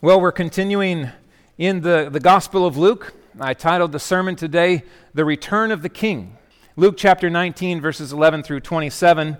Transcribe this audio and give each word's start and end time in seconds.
Well, 0.00 0.20
we're 0.20 0.30
continuing 0.30 1.10
in 1.58 1.80
the, 1.80 2.08
the 2.08 2.20
Gospel 2.20 2.64
of 2.64 2.76
Luke. 2.76 3.14
I 3.40 3.52
titled 3.52 3.90
the 3.90 3.98
sermon 3.98 4.36
today, 4.36 4.84
The 5.12 5.24
Return 5.24 5.72
of 5.72 5.82
the 5.82 5.88
King. 5.88 6.36
Luke 6.76 6.94
chapter 6.96 7.28
19, 7.28 7.80
verses 7.80 8.12
11 8.12 8.44
through 8.44 8.60
27. 8.60 9.36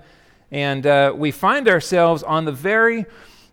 And 0.51 0.85
uh, 0.85 1.15
we 1.15 1.31
find 1.31 1.69
ourselves 1.69 2.25
on 2.25 2.45
the 2.45 2.51
very 2.51 3.07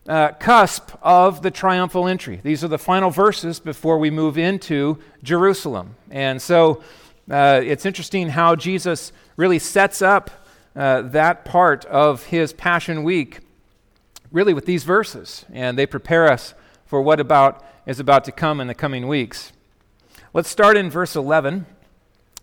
uh, 0.10 0.31
cusp 0.39 0.94
of 1.04 1.44
the 1.44 1.52
triumphal 1.52 2.07
entry. 2.07 2.39
These 2.41 2.63
are 2.63 2.70
the 2.70 2.79
final 2.79 3.12
verses 3.12 3.60
before 3.60 3.99
we 3.99 4.10
move 4.10 4.40
into 4.40 4.97
Jerusalem. 5.22 5.97
And 6.10 6.42
so 6.42 6.81
uh, 7.29 7.62
it's 7.63 7.85
interesting 7.85 8.29
how 8.29 8.56
Jesus 8.56 9.12
really 9.37 9.60
sets 9.60 10.01
up 10.01 10.31
uh, 10.76 11.03
that 11.03 11.46
part 11.46 11.85
of 11.85 12.26
his 12.26 12.51
Passion 12.51 13.03
Week, 13.03 13.42
really 14.31 14.56
with 14.56 14.65
these 14.65 14.83
verses. 14.83 15.46
And 15.53 15.78
they 15.78 15.85
prepare 15.85 16.27
us 16.31 16.55
for 16.86 17.02
what 17.02 17.20
about 17.20 17.63
is 17.86 17.99
about 17.99 18.23
to 18.26 18.31
come 18.31 18.59
in 18.59 18.67
the 18.67 18.75
coming 18.75 19.07
weeks. 19.07 19.52
Let's 20.34 20.49
start 20.49 20.77
in 20.77 20.89
verse 20.89 21.16
11. 21.16 21.66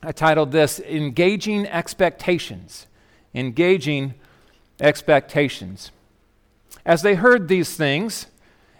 I 0.02 0.12
titled 0.12 0.52
this 0.52 0.80
Engaging 0.80 1.66
Expectations. 1.66 2.86
Engaging 3.34 4.14
Expectations. 4.80 5.90
As 6.84 7.02
they 7.02 7.14
heard 7.14 7.48
these 7.48 7.76
things, 7.76 8.26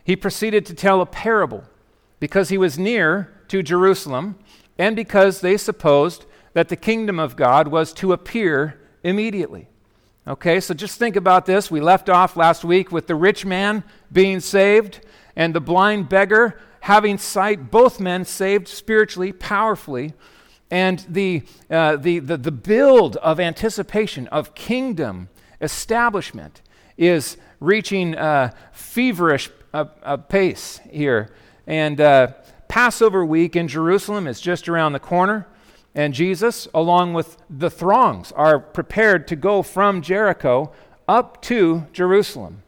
he 0.05 0.17
proceeded 0.17 0.67
to 0.67 0.75
tell 0.75 1.01
a 1.01 1.07
parable 1.07 1.65
because 2.19 2.49
he 2.49 2.59
was 2.59 2.79
near 2.79 3.33
to 3.49 3.63
Jerusalem 3.63 4.37
and 4.79 4.97
because 4.97 5.41
they 5.41 5.57
supposed 5.57 6.25
that 6.55 6.69
the 6.69 6.77
kingdom 6.77 7.19
of 7.19 7.37
God 7.37 7.69
was 7.69 7.93
to 7.95 8.13
appear 8.13 8.81
immediately. 9.05 9.69
Okay, 10.27 10.61
so 10.61 10.75
just 10.75 10.99
think 10.99 11.17
about 11.17 11.47
this. 11.47 11.71
We 11.71 11.81
left 11.81 12.09
off 12.09 12.37
last 12.37 12.65
week 12.65 12.93
with 12.93 13.07
the 13.07 13.15
rich 13.15 13.45
man 13.45 13.83
being 14.13 14.41
saved 14.41 15.01
and 15.37 15.55
the 15.55 15.61
blind 15.61 16.09
beggar 16.09 16.59
having 16.81 17.17
sight, 17.17 17.71
both 17.71 18.01
men 18.01 18.25
saved 18.25 18.67
spiritually, 18.67 19.33
powerfully. 19.33 20.13
And 20.71 21.05
the, 21.09 21.43
uh, 21.71 21.97
the, 21.97 22.19
the, 22.19 22.37
the 22.37 22.51
build 22.51 23.17
of 23.19 23.39
anticipation, 23.39 24.27
of 24.29 24.55
kingdom 24.55 25.29
establishment, 25.61 26.63
is 26.97 27.37
reaching 27.61 28.15
a 28.15 28.53
feverish 28.73 29.51
uh, 29.73 29.85
uh, 30.03 30.17
pace 30.17 30.81
here. 30.91 31.31
And 31.67 32.01
uh, 32.01 32.33
Passover 32.69 33.25
week 33.25 33.55
in 33.55 33.69
Jerusalem 33.69 34.27
is 34.27 34.41
just 34.41 34.69
around 34.69 34.93
the 34.93 34.99
corner. 34.99 35.47
And 35.95 36.15
Jesus, 36.15 36.67
along 36.75 37.13
with 37.13 37.37
the 37.51 37.71
throngs, 37.71 38.33
are 38.33 38.59
prepared 38.59 39.29
to 39.29 39.37
go 39.37 39.63
from 39.63 40.03
Jericho 40.03 40.73
up 41.07 41.43
to 41.43 41.87
Jerusalem. 41.93 42.63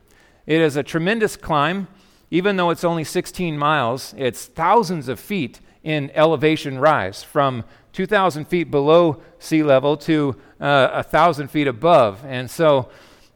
It 0.46 0.60
is 0.60 0.76
a 0.76 0.82
tremendous 0.82 1.36
climb. 1.36 1.88
Even 2.34 2.56
though 2.56 2.70
it's 2.70 2.82
only 2.82 3.04
16 3.04 3.56
miles, 3.56 4.12
it's 4.18 4.46
thousands 4.46 5.06
of 5.06 5.20
feet 5.20 5.60
in 5.84 6.10
elevation 6.16 6.80
rise 6.80 7.22
from 7.22 7.62
2,000 7.92 8.48
feet 8.48 8.72
below 8.72 9.22
sea 9.38 9.62
level 9.62 9.96
to 9.96 10.34
uh, 10.58 10.88
1,000 10.94 11.46
feet 11.46 11.68
above. 11.68 12.24
And 12.24 12.50
so 12.50 12.88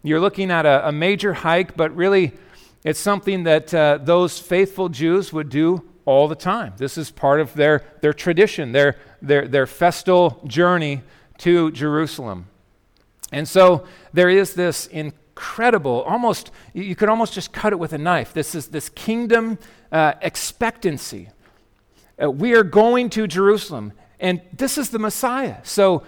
you're 0.02 0.18
looking 0.18 0.50
at 0.50 0.66
a, 0.66 0.88
a 0.88 0.90
major 0.90 1.32
hike, 1.32 1.76
but 1.76 1.94
really 1.94 2.32
it's 2.82 2.98
something 2.98 3.44
that 3.44 3.72
uh, 3.72 3.98
those 4.02 4.40
faithful 4.40 4.88
Jews 4.88 5.32
would 5.32 5.48
do 5.48 5.84
all 6.04 6.26
the 6.26 6.34
time. 6.34 6.72
This 6.76 6.98
is 6.98 7.12
part 7.12 7.40
of 7.40 7.54
their, 7.54 7.84
their 8.00 8.12
tradition, 8.12 8.72
their, 8.72 8.96
their, 9.22 9.46
their 9.46 9.68
festal 9.68 10.40
journey 10.44 11.02
to 11.38 11.70
Jerusalem. 11.70 12.48
And 13.30 13.46
so 13.46 13.86
there 14.12 14.28
is 14.28 14.54
this 14.54 14.88
in, 14.88 15.12
incredible, 15.38 16.02
almost, 16.02 16.50
you 16.74 16.96
could 16.96 17.08
almost 17.08 17.32
just 17.32 17.52
cut 17.52 17.72
it 17.72 17.78
with 17.78 17.92
a 17.92 17.98
knife. 17.98 18.32
This 18.32 18.56
is 18.56 18.66
this 18.66 18.88
kingdom 18.88 19.56
uh, 19.92 20.14
expectancy. 20.20 21.28
Uh, 22.20 22.28
we 22.28 22.54
are 22.54 22.64
going 22.64 23.08
to 23.10 23.28
Jerusalem, 23.28 23.92
and 24.18 24.40
this 24.52 24.76
is 24.76 24.90
the 24.90 24.98
Messiah. 24.98 25.58
So 25.62 26.02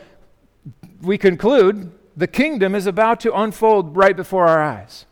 we 1.00 1.16
conclude 1.16 1.92
the 2.16 2.26
kingdom 2.26 2.74
is 2.74 2.86
about 2.86 3.20
to 3.20 3.32
unfold 3.32 3.96
right 3.96 4.16
before 4.16 4.48
our 4.48 4.60
eyes. 4.60 5.06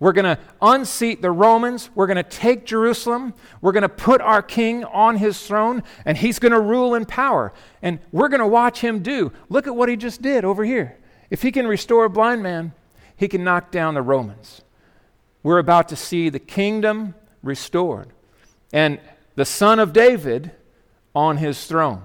We're 0.00 0.12
going 0.12 0.36
to 0.36 0.42
unseat 0.60 1.22
the 1.22 1.30
Romans. 1.30 1.88
We're 1.94 2.08
going 2.08 2.16
to 2.16 2.24
take 2.24 2.66
Jerusalem. 2.66 3.32
We're 3.60 3.70
going 3.70 3.82
to 3.82 3.88
put 3.88 4.20
our 4.20 4.42
king 4.42 4.82
on 4.82 5.18
his 5.18 5.40
throne, 5.46 5.84
and 6.04 6.18
he's 6.18 6.40
going 6.40 6.50
to 6.50 6.60
rule 6.60 6.96
in 6.96 7.06
power. 7.06 7.52
And 7.80 8.00
we're 8.10 8.28
going 8.28 8.40
to 8.40 8.46
watch 8.48 8.80
him 8.80 9.04
do. 9.04 9.32
Look 9.48 9.68
at 9.68 9.76
what 9.76 9.88
he 9.88 9.94
just 9.94 10.20
did 10.20 10.44
over 10.44 10.64
here. 10.64 10.98
If 11.30 11.42
he 11.42 11.52
can 11.52 11.68
restore 11.68 12.04
a 12.04 12.10
blind 12.10 12.42
man, 12.42 12.72
he 13.22 13.28
can 13.28 13.44
knock 13.44 13.70
down 13.70 13.94
the 13.94 14.02
Romans. 14.02 14.62
We're 15.44 15.60
about 15.60 15.88
to 15.90 15.96
see 15.96 16.28
the 16.28 16.40
kingdom 16.40 17.14
restored 17.40 18.08
and 18.72 18.98
the 19.36 19.44
son 19.44 19.78
of 19.78 19.92
David 19.92 20.50
on 21.14 21.36
his 21.36 21.66
throne. 21.66 22.02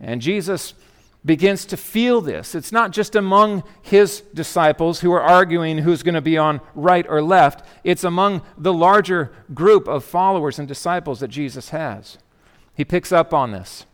And 0.00 0.20
Jesus 0.20 0.74
begins 1.24 1.64
to 1.66 1.76
feel 1.76 2.20
this. 2.20 2.56
It's 2.56 2.72
not 2.72 2.90
just 2.90 3.14
among 3.14 3.62
his 3.82 4.22
disciples 4.34 4.98
who 4.98 5.12
are 5.12 5.22
arguing 5.22 5.78
who's 5.78 6.02
going 6.02 6.16
to 6.16 6.20
be 6.20 6.36
on 6.36 6.60
right 6.74 7.06
or 7.08 7.22
left, 7.22 7.64
it's 7.84 8.02
among 8.02 8.42
the 8.58 8.72
larger 8.72 9.32
group 9.54 9.86
of 9.86 10.02
followers 10.02 10.58
and 10.58 10.66
disciples 10.66 11.20
that 11.20 11.28
Jesus 11.28 11.68
has. 11.68 12.18
He 12.74 12.84
picks 12.84 13.12
up 13.12 13.32
on 13.32 13.52
this. 13.52 13.86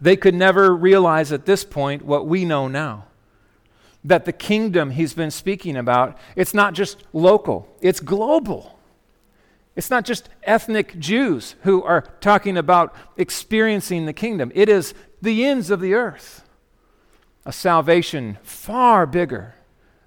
They 0.00 0.16
could 0.16 0.34
never 0.34 0.74
realize 0.74 1.30
at 1.30 1.46
this 1.46 1.62
point 1.62 2.04
what 2.04 2.26
we 2.26 2.44
know 2.44 2.66
now 2.66 3.07
that 4.08 4.24
the 4.24 4.32
kingdom 4.32 4.90
he's 4.90 5.14
been 5.14 5.30
speaking 5.30 5.76
about, 5.76 6.18
it's 6.34 6.54
not 6.54 6.74
just 6.74 7.04
local, 7.12 7.68
it's 7.80 8.00
global. 8.00 8.78
It's 9.76 9.90
not 9.90 10.04
just 10.04 10.28
ethnic 10.42 10.98
Jews 10.98 11.54
who 11.62 11.84
are 11.84 12.00
talking 12.20 12.56
about 12.56 12.96
experiencing 13.16 14.06
the 14.06 14.12
kingdom. 14.12 14.50
It 14.52 14.68
is 14.68 14.92
the 15.22 15.44
ends 15.44 15.70
of 15.70 15.80
the 15.80 15.94
earth. 15.94 16.44
A 17.46 17.52
salvation 17.52 18.38
far 18.42 19.06
bigger 19.06 19.54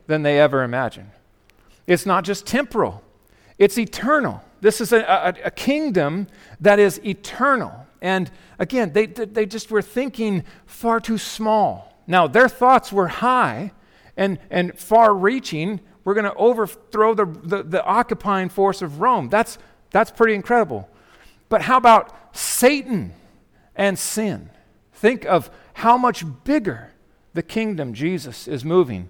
than 0.08 0.24
they 0.24 0.42
ever 0.42 0.64
imagined. 0.64 1.12
It's 1.88 2.06
not 2.06 2.26
just 2.26 2.46
temporal, 2.46 3.02
it's 3.58 3.78
eternal. 3.78 4.44
This 4.60 4.82
is 4.82 4.92
a, 4.92 5.02
a, 5.02 5.34
a 5.46 5.52
kingdom 5.52 6.28
that 6.60 6.78
is 6.78 7.00
eternal. 7.06 7.88
And 8.02 8.30
again, 8.60 8.94
they, 8.94 9.06
they 9.06 9.46
just 9.46 9.72
were 9.72 9.82
thinking 9.82 10.44
far 10.66 11.00
too 11.00 11.18
small. 11.18 11.98
Now, 12.08 12.28
their 12.28 12.50
thoughts 12.50 12.92
were 12.92 13.08
high, 13.08 13.72
and, 14.18 14.40
and 14.50 14.78
far 14.78 15.14
reaching, 15.14 15.80
we're 16.04 16.14
going 16.14 16.26
to 16.26 16.36
overthrow 16.36 17.14
the, 17.14 17.26
the, 17.26 17.64
the, 17.64 17.84
occupying 17.84 18.50
force 18.50 18.82
of 18.82 19.00
Rome. 19.00 19.30
That's, 19.30 19.58
that's 19.92 20.12
pretty 20.12 20.34
incredible. 20.34 20.90
But 21.50 21.62
how 21.64 21.78
about 21.78 22.36
Satan 22.36 23.14
and 23.76 23.98
sin? 23.98 24.50
Think 24.94 25.26
of 25.26 25.50
how 25.74 25.98
much 25.98 26.24
bigger 26.44 26.92
the 27.34 27.44
kingdom 27.44 27.94
Jesus 27.94 28.48
is 28.48 28.66
moving 28.66 29.10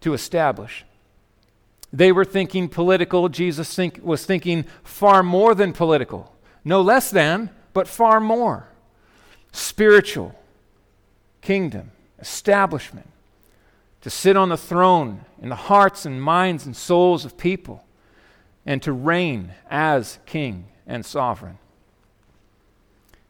to 0.00 0.14
establish. 0.14 0.84
They 1.92 2.12
were 2.12 2.24
thinking 2.24 2.68
political. 2.68 3.28
Jesus 3.28 3.74
think, 3.74 4.00
was 4.02 4.24
thinking 4.24 4.64
far 4.84 5.22
more 5.22 5.54
than 5.54 5.72
political. 5.72 6.34
No 6.64 6.80
less 6.82 7.10
than, 7.10 7.50
but 7.72 7.88
far 7.88 8.20
more. 8.20 8.68
Spiritual 9.52 10.38
kingdom, 11.40 11.92
establishment 12.18 13.08
to 14.06 14.10
sit 14.10 14.36
on 14.36 14.50
the 14.50 14.56
throne 14.56 15.24
in 15.42 15.48
the 15.48 15.56
hearts 15.56 16.06
and 16.06 16.22
minds 16.22 16.64
and 16.64 16.76
souls 16.76 17.24
of 17.24 17.36
people, 17.36 17.84
and 18.64 18.80
to 18.80 18.92
reign 18.92 19.52
as 19.68 20.20
king 20.26 20.66
and 20.86 21.04
sovereign. 21.04 21.58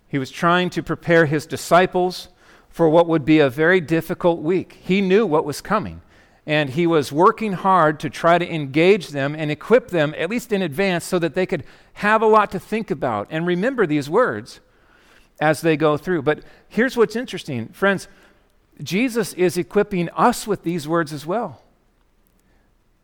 He 0.06 0.18
was 0.18 0.30
trying 0.30 0.68
to 0.68 0.82
prepare 0.82 1.24
his 1.24 1.46
disciples 1.46 2.28
for 2.68 2.90
what 2.90 3.08
would 3.08 3.24
be 3.24 3.38
a 3.38 3.48
very 3.48 3.80
difficult 3.80 4.42
week. 4.42 4.76
He 4.82 5.00
knew 5.00 5.24
what 5.24 5.46
was 5.46 5.62
coming, 5.62 6.02
and 6.44 6.68
he 6.68 6.86
was 6.86 7.10
working 7.10 7.54
hard 7.54 7.98
to 8.00 8.10
try 8.10 8.36
to 8.36 8.46
engage 8.46 9.08
them 9.08 9.34
and 9.34 9.50
equip 9.50 9.88
them, 9.88 10.14
at 10.18 10.28
least 10.28 10.52
in 10.52 10.60
advance, 10.60 11.06
so 11.06 11.18
that 11.20 11.32
they 11.32 11.46
could 11.46 11.64
have 11.94 12.20
a 12.20 12.26
lot 12.26 12.50
to 12.50 12.60
think 12.60 12.90
about 12.90 13.28
and 13.30 13.46
remember 13.46 13.86
these 13.86 14.10
words 14.10 14.60
as 15.40 15.62
they 15.62 15.78
go 15.78 15.96
through. 15.96 16.20
But 16.20 16.40
here's 16.68 16.98
what's 16.98 17.16
interesting, 17.16 17.68
friends 17.68 18.08
Jesus 18.82 19.32
is 19.34 19.56
equipping 19.56 20.08
us 20.10 20.46
with 20.46 20.62
these 20.62 20.86
words 20.86 21.12
as 21.12 21.24
well. 21.24 21.62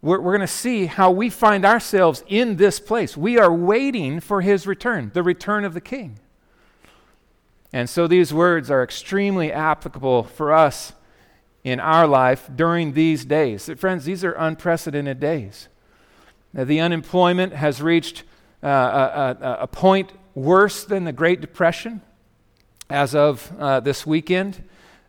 We're, 0.02 0.20
we're 0.20 0.36
going 0.36 0.40
to 0.40 0.52
see 0.52 0.86
how 0.86 1.10
we 1.10 1.30
find 1.30 1.64
ourselves 1.64 2.24
in 2.26 2.56
this 2.56 2.80
place. 2.80 3.16
We 3.16 3.38
are 3.38 3.52
waiting 3.52 4.20
for 4.20 4.40
his 4.40 4.66
return, 4.66 5.10
the 5.14 5.22
return 5.22 5.64
of 5.64 5.74
the 5.74 5.80
king. 5.80 6.19
And 7.72 7.88
so 7.88 8.06
these 8.06 8.34
words 8.34 8.70
are 8.70 8.82
extremely 8.82 9.50
applicable 9.50 10.24
for 10.24 10.52
us 10.52 10.92
in 11.64 11.80
our 11.80 12.06
life 12.06 12.50
during 12.54 12.92
these 12.92 13.25
days. 13.25 13.70
Friends, 13.76 14.04
these 14.04 14.25
are 14.25 14.32
unprecedented 14.32 15.20
days. 15.20 15.68
Now, 16.52 16.64
the 16.64 16.80
unemployment 16.80 17.54
has 17.54 17.80
reached 17.80 18.25
uh, 18.62 18.66
a, 18.68 19.44
a, 19.44 19.58
a, 19.62 19.66
point 19.66 20.12
worse 20.34 20.84
than 20.84 21.04
the 21.04 21.12
Great 21.12 21.40
Depression 21.40 22.02
as 22.90 23.14
of 23.14 23.50
uh, 23.58 23.80
this 23.80 24.06
weekend. 24.06 24.62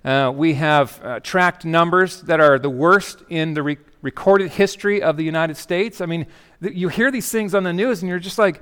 Uh, 0.04 0.32
we 0.36 0.56
have 0.56 1.00
uh, 1.04 1.20
tracked 1.22 1.64
numbers 1.64 2.22
that 2.22 2.42
are 2.42 2.60
the 2.60 2.70
worst 2.70 3.24
in 3.30 3.54
the 3.54 3.64
re- 3.64 3.78
recorded 4.02 4.52
history 4.52 5.02
of 5.02 5.16
the 5.16 5.24
United 5.24 5.56
States. 5.56 6.02
I 6.02 6.06
mean, 6.06 6.28
th- 6.62 6.76
you 6.76 6.90
hear 6.90 7.10
these 7.10 7.32
things 7.32 7.56
on 7.56 7.64
the 7.64 7.72
news 7.72 8.02
and 8.02 8.10
you're 8.10 8.20
just 8.20 8.38
like, 8.38 8.62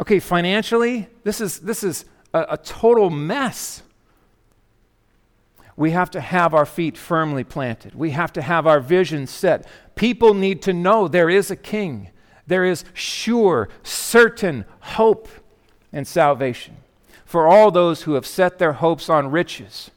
okay, 0.00 0.18
financially, 0.18 1.08
this 1.22 1.40
is, 1.40 1.60
this 1.60 1.84
is 1.84 2.04
a, 2.32 2.46
a 2.50 2.56
total 2.56 3.08
mess. 3.08 3.82
We 5.76 5.92
have 5.92 6.10
to 6.10 6.20
have 6.20 6.54
our 6.54 6.66
feet 6.66 6.98
firmly 6.98 7.44
planted. 7.44 7.94
We 7.94 8.10
have 8.10 8.32
to 8.32 8.42
have 8.42 8.66
our 8.66 8.80
vision 8.80 9.28
set. 9.28 9.66
People 9.94 10.34
need 10.34 10.60
to 10.62 10.72
know 10.72 11.06
there 11.06 11.30
is 11.30 11.52
a 11.52 11.56
king. 11.56 12.10
There 12.48 12.64
is 12.64 12.84
sure, 12.94 13.68
certain 13.84 14.64
hope 14.80 15.28
and 15.92 16.06
salvation 16.06 16.78
for 17.24 17.46
all 17.46 17.70
those 17.70 18.02
who 18.02 18.14
have 18.14 18.26
set 18.26 18.58
their 18.58 18.74
hopes 18.74 19.08
on 19.08 19.30
riches 19.30 19.90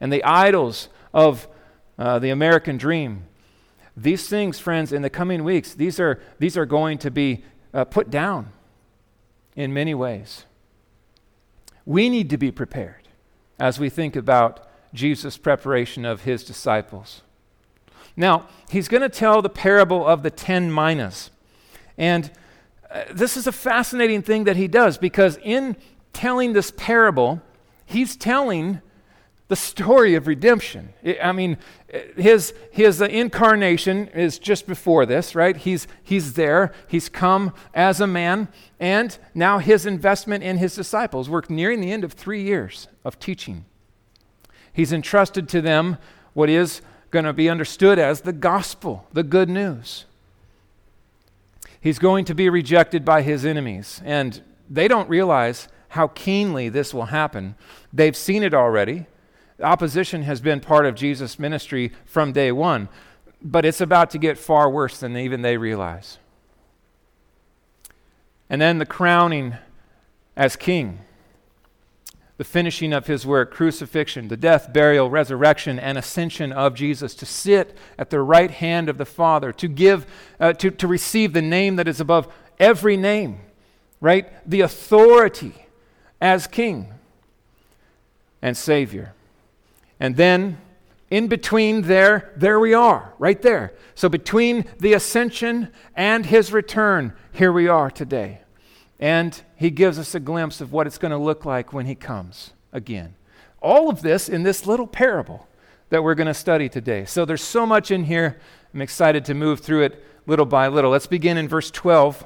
and 0.00 0.12
the 0.12 0.24
idols 0.24 0.88
of 1.12 1.48
uh, 1.98 2.18
the 2.18 2.30
American 2.30 2.76
dream. 2.76 3.24
These 3.96 4.28
things, 4.28 4.58
friends, 4.58 4.92
in 4.92 5.02
the 5.02 5.10
coming 5.10 5.44
weeks, 5.44 5.74
these 5.74 6.00
are, 6.00 6.20
these 6.38 6.56
are 6.56 6.66
going 6.66 6.98
to 6.98 7.10
be 7.10 7.44
uh, 7.74 7.84
put 7.84 8.10
down 8.10 8.52
in 9.54 9.74
many 9.74 9.94
ways. 9.94 10.46
We 11.84 12.08
need 12.08 12.30
to 12.30 12.38
be 12.38 12.50
prepared 12.50 13.08
as 13.58 13.78
we 13.78 13.90
think 13.90 14.16
about 14.16 14.66
Jesus' 14.94 15.36
preparation 15.36 16.04
of 16.04 16.22
his 16.22 16.44
disciples. 16.44 17.22
Now, 18.16 18.48
he's 18.70 18.88
going 18.88 19.02
to 19.02 19.08
tell 19.08 19.42
the 19.42 19.48
parable 19.48 20.06
of 20.06 20.22
the 20.22 20.30
ten 20.30 20.72
minas. 20.72 21.30
And 21.98 22.30
uh, 22.90 23.04
this 23.10 23.36
is 23.36 23.46
a 23.46 23.52
fascinating 23.52 24.22
thing 24.22 24.44
that 24.44 24.56
he 24.56 24.66
does 24.66 24.98
because 24.98 25.38
in 25.42 25.76
telling 26.12 26.52
this 26.52 26.72
parable, 26.76 27.40
he's 27.86 28.16
telling 28.16 28.80
the 29.50 29.56
story 29.56 30.14
of 30.14 30.28
redemption. 30.28 30.94
I 31.20 31.32
mean, 31.32 31.58
his, 32.16 32.54
his 32.70 33.00
incarnation 33.00 34.06
is 34.14 34.38
just 34.38 34.64
before 34.64 35.04
this, 35.04 35.34
right? 35.34 35.56
He's, 35.56 35.88
he's 36.04 36.34
there. 36.34 36.72
He's 36.86 37.08
come 37.08 37.52
as 37.74 38.00
a 38.00 38.06
man. 38.06 38.46
And 38.78 39.18
now 39.34 39.58
his 39.58 39.86
investment 39.86 40.44
in 40.44 40.58
his 40.58 40.76
disciples. 40.76 41.28
We're 41.28 41.42
nearing 41.48 41.80
the 41.80 41.90
end 41.90 42.04
of 42.04 42.12
three 42.12 42.44
years 42.44 42.86
of 43.04 43.18
teaching. 43.18 43.64
He's 44.72 44.92
entrusted 44.92 45.48
to 45.48 45.60
them 45.60 45.98
what 46.32 46.48
is 46.48 46.80
going 47.10 47.24
to 47.24 47.32
be 47.32 47.50
understood 47.50 47.98
as 47.98 48.20
the 48.20 48.32
gospel, 48.32 49.08
the 49.12 49.24
good 49.24 49.48
news. 49.48 50.04
He's 51.80 51.98
going 51.98 52.24
to 52.26 52.36
be 52.36 52.48
rejected 52.48 53.04
by 53.04 53.22
his 53.22 53.44
enemies. 53.44 54.00
And 54.04 54.42
they 54.70 54.86
don't 54.86 55.08
realize 55.08 55.66
how 55.88 56.06
keenly 56.06 56.68
this 56.68 56.94
will 56.94 57.06
happen. 57.06 57.56
They've 57.92 58.16
seen 58.16 58.44
it 58.44 58.54
already. 58.54 59.06
Opposition 59.62 60.22
has 60.22 60.40
been 60.40 60.60
part 60.60 60.86
of 60.86 60.94
Jesus' 60.94 61.38
ministry 61.38 61.92
from 62.04 62.32
day 62.32 62.52
one, 62.52 62.88
but 63.42 63.64
it's 63.64 63.80
about 63.80 64.10
to 64.10 64.18
get 64.18 64.38
far 64.38 64.70
worse 64.70 64.98
than 64.98 65.16
even 65.16 65.42
they 65.42 65.56
realize. 65.56 66.18
And 68.48 68.60
then 68.60 68.78
the 68.78 68.86
crowning 68.86 69.54
as 70.36 70.56
king, 70.56 71.00
the 72.36 72.44
finishing 72.44 72.92
of 72.92 73.06
his 73.06 73.26
work, 73.26 73.52
crucifixion, 73.52 74.28
the 74.28 74.36
death, 74.36 74.72
burial, 74.72 75.10
resurrection, 75.10 75.78
and 75.78 75.98
ascension 75.98 76.52
of 76.52 76.74
Jesus, 76.74 77.14
to 77.16 77.26
sit 77.26 77.76
at 77.98 78.10
the 78.10 78.20
right 78.20 78.50
hand 78.50 78.88
of 78.88 78.98
the 78.98 79.04
Father, 79.04 79.52
to 79.52 79.68
give, 79.68 80.06
uh, 80.40 80.54
to, 80.54 80.70
to 80.70 80.88
receive 80.88 81.32
the 81.32 81.42
name 81.42 81.76
that 81.76 81.86
is 81.86 82.00
above 82.00 82.32
every 82.58 82.96
name, 82.96 83.40
right? 84.00 84.32
The 84.48 84.62
authority 84.62 85.66
as 86.20 86.46
king 86.46 86.92
and 88.42 88.56
savior. 88.56 89.12
And 90.00 90.16
then 90.16 90.58
in 91.10 91.28
between 91.28 91.82
there, 91.82 92.32
there 92.36 92.58
we 92.58 92.72
are, 92.72 93.12
right 93.18 93.40
there. 93.42 93.74
So 93.94 94.08
between 94.08 94.64
the 94.78 94.94
ascension 94.94 95.68
and 95.94 96.24
his 96.24 96.52
return, 96.52 97.12
here 97.32 97.52
we 97.52 97.68
are 97.68 97.90
today. 97.90 98.40
And 98.98 99.40
he 99.56 99.70
gives 99.70 99.98
us 99.98 100.14
a 100.14 100.20
glimpse 100.20 100.60
of 100.60 100.72
what 100.72 100.86
it's 100.86 100.98
going 100.98 101.10
to 101.10 101.18
look 101.18 101.44
like 101.44 101.72
when 101.72 101.86
he 101.86 101.94
comes 101.94 102.52
again. 102.72 103.14
All 103.60 103.90
of 103.90 104.02
this 104.02 104.28
in 104.28 104.42
this 104.42 104.66
little 104.66 104.86
parable 104.86 105.48
that 105.90 106.02
we're 106.02 106.14
going 106.14 106.26
to 106.28 106.34
study 106.34 106.68
today. 106.68 107.04
So 107.04 107.24
there's 107.24 107.42
so 107.42 107.66
much 107.66 107.90
in 107.90 108.04
here. 108.04 108.40
I'm 108.72 108.80
excited 108.80 109.24
to 109.26 109.34
move 109.34 109.60
through 109.60 109.82
it 109.82 110.04
little 110.26 110.46
by 110.46 110.68
little. 110.68 110.90
Let's 110.90 111.06
begin 111.06 111.36
in 111.36 111.48
verse 111.48 111.70
12. 111.70 112.24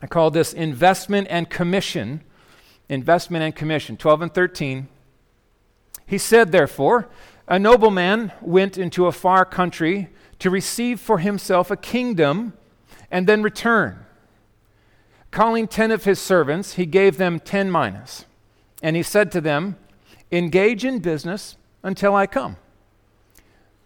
I 0.00 0.06
call 0.06 0.30
this 0.30 0.52
investment 0.52 1.28
and 1.30 1.50
commission. 1.50 2.22
Investment 2.88 3.44
and 3.44 3.54
commission. 3.54 3.96
12 3.96 4.22
and 4.22 4.34
13. 4.34 4.88
He 6.12 6.18
said, 6.18 6.52
therefore, 6.52 7.08
a 7.48 7.58
nobleman 7.58 8.32
went 8.42 8.76
into 8.76 9.06
a 9.06 9.12
far 9.12 9.46
country 9.46 10.10
to 10.40 10.50
receive 10.50 11.00
for 11.00 11.20
himself 11.20 11.70
a 11.70 11.76
kingdom 11.76 12.52
and 13.10 13.26
then 13.26 13.42
return. 13.42 14.04
Calling 15.30 15.66
ten 15.66 15.90
of 15.90 16.04
his 16.04 16.20
servants, 16.20 16.74
he 16.74 16.84
gave 16.84 17.16
them 17.16 17.40
ten 17.40 17.72
minas. 17.72 18.26
And 18.82 18.94
he 18.94 19.02
said 19.02 19.32
to 19.32 19.40
them, 19.40 19.76
Engage 20.30 20.84
in 20.84 20.98
business 20.98 21.56
until 21.82 22.14
I 22.14 22.26
come. 22.26 22.58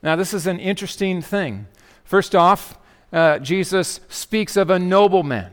Now, 0.03 0.17
this 0.17 0.35
is 0.35 0.49
an 0.49 0.59
interesting 0.59 1.23
thing. 1.23 1.69
First 2.03 2.35
off, 2.35 2.77
uh, 3.13 3.39
Jesus 3.39 4.01
speaks 4.09 4.57
of 4.57 4.69
a 4.69 4.81
nobleman, 4.81 5.53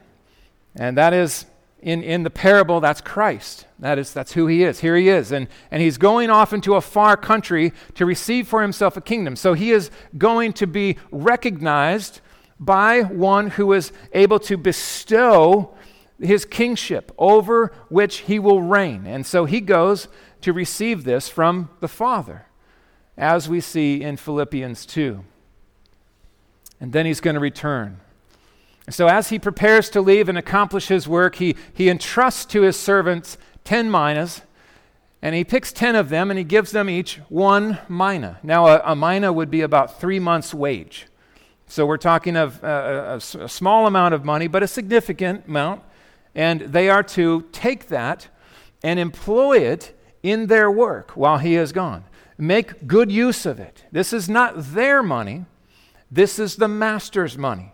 and 0.75 0.97
that 0.97 1.13
is 1.13 1.45
in, 1.83 2.01
in 2.01 2.23
the 2.23 2.29
parable, 2.29 2.79
that's 2.79 3.01
Christ. 3.01 3.67
That 3.77 3.99
is, 3.99 4.13
that's 4.13 4.33
who 4.33 4.47
he 4.47 4.63
is. 4.63 4.79
Here 4.79 4.95
he 4.95 5.09
is. 5.09 5.31
And, 5.31 5.47
and 5.69 5.81
he's 5.81 5.97
going 5.97 6.29
off 6.29 6.53
into 6.53 6.75
a 6.75 6.81
far 6.81 7.17
country 7.17 7.73
to 7.95 8.05
receive 8.05 8.47
for 8.47 8.61
himself 8.61 8.95
a 8.95 9.01
kingdom. 9.01 9.35
So 9.35 9.53
he 9.53 9.71
is 9.71 9.91
going 10.17 10.53
to 10.53 10.67
be 10.67 10.97
recognized 11.11 12.21
by 12.57 13.01
one 13.01 13.51
who 13.51 13.73
is 13.73 13.91
able 14.13 14.39
to 14.39 14.55
bestow 14.55 15.75
his 16.19 16.45
kingship 16.45 17.11
over 17.17 17.73
which 17.89 18.19
he 18.19 18.39
will 18.39 18.61
reign. 18.61 19.05
And 19.05 19.25
so 19.25 19.43
he 19.43 19.59
goes 19.59 20.07
to 20.41 20.53
receive 20.53 21.03
this 21.03 21.27
from 21.27 21.69
the 21.81 21.89
Father, 21.89 22.45
as 23.17 23.49
we 23.49 23.59
see 23.59 24.01
in 24.01 24.15
Philippians 24.15 24.85
2. 24.85 25.23
And 26.79 26.93
then 26.93 27.05
he's 27.05 27.19
going 27.19 27.35
to 27.35 27.41
return. 27.41 27.99
So, 28.89 29.07
as 29.07 29.29
he 29.29 29.39
prepares 29.39 29.89
to 29.91 30.01
leave 30.01 30.27
and 30.27 30.37
accomplish 30.37 30.87
his 30.87 31.07
work, 31.07 31.35
he, 31.35 31.55
he 31.73 31.89
entrusts 31.89 32.45
to 32.47 32.63
his 32.63 32.77
servants 32.77 33.37
10 33.63 33.89
minas, 33.89 34.41
and 35.21 35.33
he 35.33 35.45
picks 35.45 35.71
10 35.71 35.95
of 35.95 36.09
them 36.09 36.29
and 36.29 36.37
he 36.37 36.43
gives 36.43 36.71
them 36.71 36.89
each 36.89 37.21
one 37.29 37.79
mina. 37.87 38.39
Now, 38.43 38.67
a, 38.67 38.81
a 38.83 38.95
mina 38.95 39.31
would 39.31 39.49
be 39.49 39.61
about 39.61 40.01
three 40.01 40.19
months' 40.19 40.53
wage. 40.53 41.07
So, 41.65 41.85
we're 41.85 41.97
talking 41.97 42.35
of 42.35 42.61
uh, 42.61 42.67
uh, 42.67 43.19
a, 43.33 43.39
a, 43.39 43.45
a 43.45 43.49
small 43.49 43.87
amount 43.87 44.13
of 44.13 44.25
money, 44.25 44.47
but 44.47 44.63
a 44.63 44.67
significant 44.67 45.47
amount. 45.47 45.81
And 46.35 46.61
they 46.61 46.89
are 46.89 47.03
to 47.03 47.45
take 47.51 47.87
that 47.87 48.27
and 48.83 48.99
employ 48.99 49.59
it 49.59 49.97
in 50.23 50.47
their 50.47 50.69
work 50.69 51.11
while 51.11 51.37
he 51.37 51.55
is 51.55 51.71
gone. 51.71 52.03
Make 52.37 52.87
good 52.87 53.11
use 53.11 53.45
of 53.45 53.59
it. 53.59 53.85
This 53.91 54.11
is 54.11 54.27
not 54.27 54.73
their 54.73 55.03
money, 55.03 55.45
this 56.11 56.39
is 56.39 56.55
the 56.57 56.67
master's 56.67 57.37
money. 57.37 57.72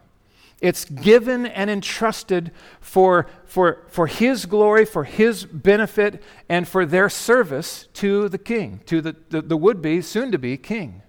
It's 0.61 0.83
given 0.85 1.45
and 1.45 1.69
entrusted 1.69 2.51
for, 2.81 3.27
for, 3.45 3.85
for 3.87 4.07
His 4.07 4.45
glory, 4.45 4.85
for 4.85 5.05
His 5.05 5.45
benefit, 5.45 6.21
and 6.49 6.67
for 6.67 6.85
their 6.85 7.09
service 7.09 7.87
to 7.93 8.27
the 8.27 8.37
king, 8.37 8.81
to 8.87 9.01
the, 9.01 9.15
the, 9.29 9.41
the 9.41 9.57
would 9.57 9.81
be, 9.81 10.01
soon 10.01 10.31
to 10.31 10.37
be 10.37 10.57
king. 10.57 11.01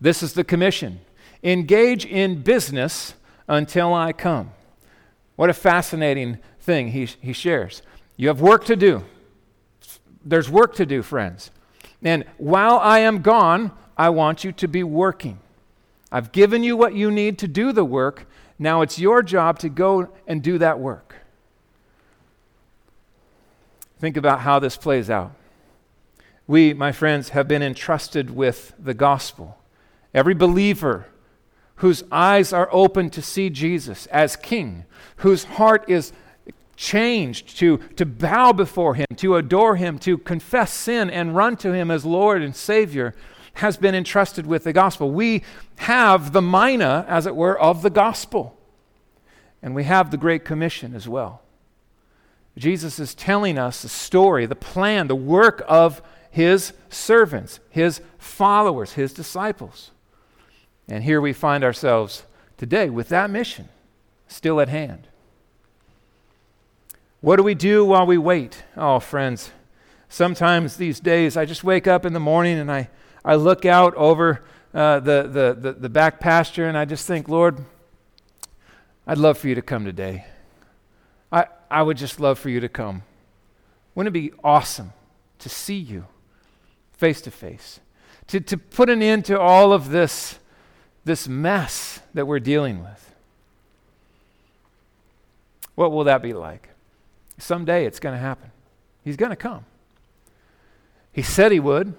This 0.00 0.22
is 0.22 0.32
the 0.32 0.44
commission 0.44 1.00
engage 1.44 2.06
in 2.06 2.40
business 2.42 3.14
until 3.48 3.92
I 3.92 4.12
come. 4.12 4.52
What 5.36 5.50
a 5.50 5.54
fascinating 5.54 6.38
thing 6.60 6.88
he, 6.92 7.06
he 7.20 7.32
shares. 7.32 7.82
You 8.16 8.28
have 8.28 8.40
work 8.40 8.64
to 8.66 8.76
do. 8.76 9.04
There's 10.24 10.48
work 10.48 10.74
to 10.76 10.86
do, 10.86 11.02
friends. 11.02 11.50
And 12.02 12.24
while 12.38 12.78
I 12.78 13.00
am 13.00 13.22
gone, 13.22 13.72
I 13.96 14.10
want 14.10 14.44
you 14.44 14.52
to 14.52 14.68
be 14.68 14.84
working. 14.84 15.40
I've 16.12 16.30
given 16.30 16.62
you 16.62 16.76
what 16.76 16.94
you 16.94 17.10
need 17.10 17.38
to 17.38 17.48
do 17.48 17.72
the 17.72 17.84
work. 17.84 18.26
Now 18.58 18.82
it's 18.82 18.98
your 18.98 19.22
job 19.22 19.58
to 19.60 19.70
go 19.70 20.08
and 20.26 20.42
do 20.42 20.58
that 20.58 20.78
work. 20.78 21.16
Think 23.98 24.18
about 24.18 24.40
how 24.40 24.58
this 24.58 24.76
plays 24.76 25.08
out. 25.08 25.32
We, 26.46 26.74
my 26.74 26.92
friends, 26.92 27.30
have 27.30 27.48
been 27.48 27.62
entrusted 27.62 28.30
with 28.30 28.74
the 28.78 28.94
gospel. 28.94 29.58
Every 30.12 30.34
believer 30.34 31.06
whose 31.76 32.04
eyes 32.12 32.52
are 32.52 32.68
open 32.70 33.08
to 33.10 33.22
see 33.22 33.48
Jesus 33.48 34.06
as 34.06 34.36
King, 34.36 34.84
whose 35.16 35.44
heart 35.44 35.88
is 35.88 36.12
changed 36.76 37.56
to, 37.58 37.78
to 37.96 38.04
bow 38.04 38.52
before 38.52 38.96
Him, 38.96 39.06
to 39.16 39.36
adore 39.36 39.76
Him, 39.76 39.98
to 40.00 40.18
confess 40.18 40.72
sin 40.72 41.08
and 41.08 41.34
run 41.34 41.56
to 41.58 41.72
Him 41.72 41.90
as 41.90 42.04
Lord 42.04 42.42
and 42.42 42.54
Savior, 42.54 43.14
has 43.54 43.76
been 43.76 43.94
entrusted 43.94 44.46
with 44.46 44.64
the 44.64 44.72
gospel. 44.72 45.10
We 45.10 45.42
have 45.76 46.32
the 46.32 46.42
mina, 46.42 47.04
as 47.08 47.26
it 47.26 47.36
were, 47.36 47.58
of 47.58 47.82
the 47.82 47.90
gospel. 47.90 48.56
And 49.62 49.74
we 49.74 49.84
have 49.84 50.10
the 50.10 50.16
Great 50.16 50.44
Commission 50.44 50.94
as 50.94 51.08
well. 51.08 51.42
Jesus 52.56 52.98
is 52.98 53.14
telling 53.14 53.58
us 53.58 53.82
the 53.82 53.88
story, 53.88 54.46
the 54.46 54.54
plan, 54.54 55.06
the 55.06 55.14
work 55.14 55.62
of 55.68 56.02
his 56.30 56.72
servants, 56.88 57.60
his 57.70 58.00
followers, 58.18 58.92
his 58.92 59.12
disciples. 59.12 59.90
And 60.88 61.04
here 61.04 61.20
we 61.20 61.32
find 61.32 61.62
ourselves 61.62 62.24
today 62.56 62.90
with 62.90 63.08
that 63.08 63.30
mission 63.30 63.68
still 64.28 64.60
at 64.60 64.68
hand. 64.68 65.06
What 67.20 67.36
do 67.36 67.42
we 67.42 67.54
do 67.54 67.84
while 67.84 68.06
we 68.06 68.18
wait? 68.18 68.64
Oh, 68.76 68.98
friends, 68.98 69.52
sometimes 70.08 70.76
these 70.76 71.00
days 71.00 71.36
I 71.36 71.44
just 71.44 71.62
wake 71.62 71.86
up 71.86 72.04
in 72.04 72.12
the 72.12 72.20
morning 72.20 72.58
and 72.58 72.70
I, 72.70 72.88
I 73.24 73.36
look 73.36 73.64
out 73.64 73.94
over 73.94 74.42
uh, 74.74 75.00
the, 75.00 75.22
the, 75.22 75.56
the, 75.58 75.72
the 75.72 75.88
back 75.88 76.18
pasture 76.20 76.66
and 76.66 76.76
I 76.76 76.84
just 76.84 77.06
think, 77.06 77.28
Lord, 77.28 77.64
I'd 79.06 79.18
love 79.18 79.38
for 79.38 79.48
you 79.48 79.54
to 79.54 79.62
come 79.62 79.84
today. 79.84 80.26
I, 81.30 81.46
I 81.70 81.82
would 81.82 81.96
just 81.96 82.20
love 82.20 82.38
for 82.38 82.48
you 82.48 82.60
to 82.60 82.68
come. 82.68 83.02
Wouldn't 83.94 84.14
it 84.14 84.18
be 84.18 84.32
awesome 84.42 84.92
to 85.38 85.48
see 85.48 85.76
you 85.76 86.06
face 86.92 87.20
to 87.22 87.30
face? 87.30 87.80
To, 88.28 88.40
to 88.40 88.56
put 88.56 88.88
an 88.88 89.02
end 89.02 89.24
to 89.26 89.38
all 89.38 89.72
of 89.72 89.90
this, 89.90 90.38
this 91.04 91.28
mess 91.28 92.00
that 92.14 92.26
we're 92.26 92.40
dealing 92.40 92.82
with. 92.82 93.14
What 95.74 95.92
will 95.92 96.04
that 96.04 96.22
be 96.22 96.32
like? 96.32 96.68
Someday 97.38 97.86
it's 97.86 97.98
going 97.98 98.14
to 98.14 98.20
happen. 98.20 98.50
He's 99.04 99.16
going 99.16 99.30
to 99.30 99.36
come. 99.36 99.64
He 101.12 101.22
said 101.22 101.52
he 101.52 101.60
would. 101.60 101.94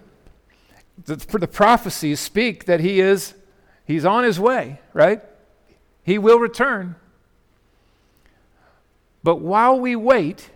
The, 1.06 1.16
the 1.16 1.48
prophecies 1.48 2.20
speak 2.20 2.66
that 2.66 2.80
he 2.80 3.00
is 3.00 3.34
he's 3.86 4.06
on 4.06 4.24
his 4.24 4.40
way, 4.40 4.80
right? 4.94 5.22
He 6.04 6.18
will 6.18 6.40
return. 6.40 6.96
But 9.24 9.38
while 9.38 9.80
we 9.80 9.96
wait, 9.96 10.50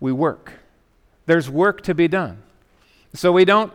we 0.00 0.12
work. 0.12 0.52
There's 1.26 1.50
work 1.50 1.82
to 1.82 1.94
be 1.94 2.08
done. 2.08 2.42
So 3.14 3.32
we 3.32 3.44
don't 3.44 3.72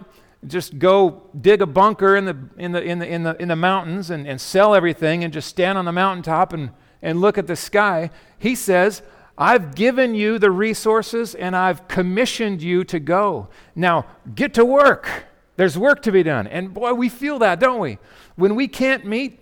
just 0.48 0.78
go 0.78 1.24
dig 1.40 1.62
a 1.62 1.66
bunker 1.66 2.16
in 2.16 2.26
the, 2.26 2.38
in 2.58 2.72
the, 2.72 2.82
in 2.82 3.00
the, 3.00 3.08
in 3.08 3.24
the, 3.24 3.42
in 3.42 3.48
the 3.48 3.56
mountains 3.56 4.10
and, 4.10 4.28
and 4.28 4.40
sell 4.40 4.76
everything 4.76 5.24
and 5.24 5.34
just 5.34 5.48
stand 5.48 5.78
on 5.78 5.86
the 5.86 5.92
mountaintop 5.92 6.54
and, 6.54 6.72
and 7.02 7.20
look 7.20 7.38
at 7.38 7.48
the 7.48 7.56
sky. 7.56 8.10
He 8.38 8.56
says, 8.56 9.02
I've 9.38 9.74
given 9.74 10.14
you 10.14 10.38
the 10.38 10.52
resources 10.52 11.34
and 11.34 11.56
I've 11.56 11.88
commissioned 11.88 12.62
you 12.62 12.84
to 12.86 13.00
go. 13.00 13.48
Now, 13.76 14.06
get 14.36 14.54
to 14.56 14.66
work. 14.66 15.26
There's 15.56 15.78
work 15.78 16.02
to 16.04 16.12
be 16.12 16.24
done. 16.24 16.48
And 16.48 16.74
boy, 16.74 16.94
we 16.94 17.10
feel 17.10 17.40
that, 17.40 17.60
don't 17.60 17.80
we? 17.80 18.00
When 18.36 18.56
we 18.56 18.68
can't 18.68 19.06
meet, 19.06 19.40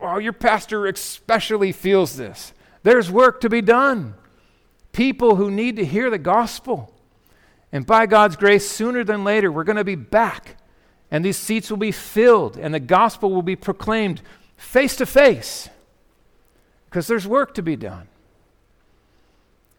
oh, 0.00 0.18
your 0.18 0.32
pastor 0.32 0.86
especially 0.86 1.72
feels 1.72 2.16
this. 2.16 2.52
There's 2.82 3.10
work 3.10 3.40
to 3.42 3.48
be 3.48 3.60
done. 3.60 4.14
People 4.92 5.36
who 5.36 5.50
need 5.50 5.76
to 5.76 5.84
hear 5.84 6.10
the 6.10 6.18
gospel. 6.18 6.92
And 7.70 7.86
by 7.86 8.06
God's 8.06 8.36
grace, 8.36 8.68
sooner 8.68 9.04
than 9.04 9.24
later, 9.24 9.50
we're 9.50 9.64
going 9.64 9.76
to 9.76 9.84
be 9.84 9.94
back. 9.94 10.56
And 11.10 11.24
these 11.24 11.36
seats 11.36 11.70
will 11.70 11.78
be 11.78 11.92
filled, 11.92 12.56
and 12.56 12.72
the 12.72 12.80
gospel 12.80 13.30
will 13.30 13.42
be 13.42 13.56
proclaimed 13.56 14.22
face 14.56 14.96
to 14.96 15.06
face. 15.06 15.68
Because 16.86 17.06
there's 17.06 17.26
work 17.26 17.54
to 17.54 17.62
be 17.62 17.76
done. 17.76 18.08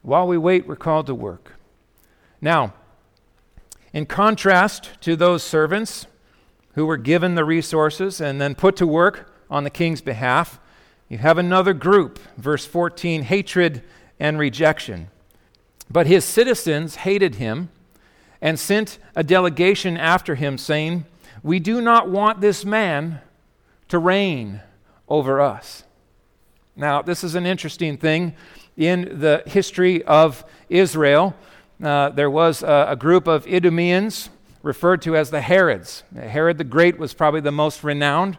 While 0.04 0.28
we 0.28 0.38
wait, 0.38 0.68
we're 0.68 0.75
called 0.75 1.08
to 1.08 1.16
work. 1.16 1.54
Now, 2.42 2.74
in 3.94 4.08
contrast 4.08 4.90
to 5.02 5.16
those 5.16 5.44
servants 5.44 6.08
who 6.74 6.86
were 6.86 6.98
given 6.98 7.36
the 7.36 7.46
resources 7.46 8.20
and 8.20 8.42
then 8.42 8.56
put 8.56 8.76
to 8.76 8.88
work 8.88 9.32
on 9.50 9.64
the 9.64 9.70
king's 9.70 10.02
behalf, 10.02 10.60
you 11.08 11.20
have 11.20 11.38
another 11.38 11.74
group, 11.74 12.20
verse 12.38 12.66
14 12.66 13.24
hatred 13.24 13.84
and 14.20 14.40
rejection. 14.40 15.10
But 15.90 16.08
his 16.08 16.26
citizens 16.26 16.96
hated 16.98 17.36
him 17.36 17.70
and 18.42 18.60
sent 18.60 18.98
a 19.16 19.24
delegation 19.24 19.96
after 19.96 20.36
him, 20.36 20.58
saying, 20.58 21.06
We 21.44 21.60
do 21.60 21.80
not 21.80 22.10
want 22.10 22.42
this 22.42 22.66
man 22.66 23.22
to 23.90 24.00
reign 24.00 24.62
over 25.08 25.40
us. 25.40 25.84
Now, 26.76 27.04
this 27.04 27.24
is 27.24 27.36
an 27.36 27.46
interesting 27.46 27.98
thing 27.98 28.34
in 28.76 29.20
the 29.20 29.44
history 29.46 30.04
of 30.04 30.44
Israel. 30.68 31.36
Uh, 31.84 32.08
there 32.10 32.30
was 32.30 32.63
a, 32.63 32.88
a, 32.92 32.96
group 32.96 33.28
of 33.28 33.46
Idumeans 33.46 34.30
referred 34.62 35.02
to 35.02 35.18
as 35.18 35.32
the 35.32 35.42
Herods. 35.42 36.04
Herod 36.16 36.58
the 36.58 36.63
Great 36.63 36.98
was 36.98 37.13
probably 37.13 37.42
the 37.42 37.52
most 37.52 37.84
renowned. 37.84 38.38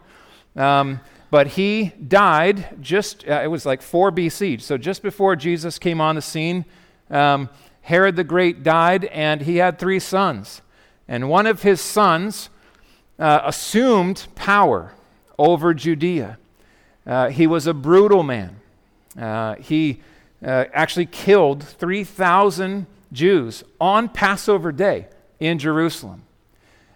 Um, 0.56 1.00
but 1.30 1.48
he 1.48 1.92
died 2.08 2.80
just, 2.80 3.28
uh, 3.28 3.42
it 3.44 3.48
was 3.48 3.66
like 3.66 3.82
4 3.82 4.10
BC. 4.12 4.62
So 4.62 4.78
just 4.78 5.02
before 5.02 5.36
Jesus 5.36 5.78
came 5.78 6.00
on 6.00 6.14
the 6.14 6.22
scene, 6.22 6.64
um, 7.10 7.50
Herod 7.82 8.16
the 8.16 8.24
Great 8.24 8.62
died, 8.62 9.04
and 9.06 9.42
he 9.42 9.56
had 9.56 9.78
three 9.78 9.98
sons. 9.98 10.62
And 11.06 11.28
one 11.28 11.46
of 11.46 11.60
his 11.60 11.82
sons 11.82 12.48
uh, 13.18 13.42
assumed 13.44 14.26
power 14.34 14.94
over 15.38 15.74
Judea. 15.74 16.38
Uh, 17.06 17.28
he 17.28 17.46
was 17.46 17.66
a 17.66 17.74
brutal 17.74 18.22
man. 18.22 18.58
Uh, 19.18 19.56
he 19.56 20.00
uh, 20.42 20.64
actually 20.72 21.06
killed 21.06 21.62
3,000 21.62 22.86
Jews 23.14 23.64
on 23.80 24.08
Passover 24.10 24.72
day 24.72 25.08
in 25.40 25.58
Jerusalem. 25.58 26.24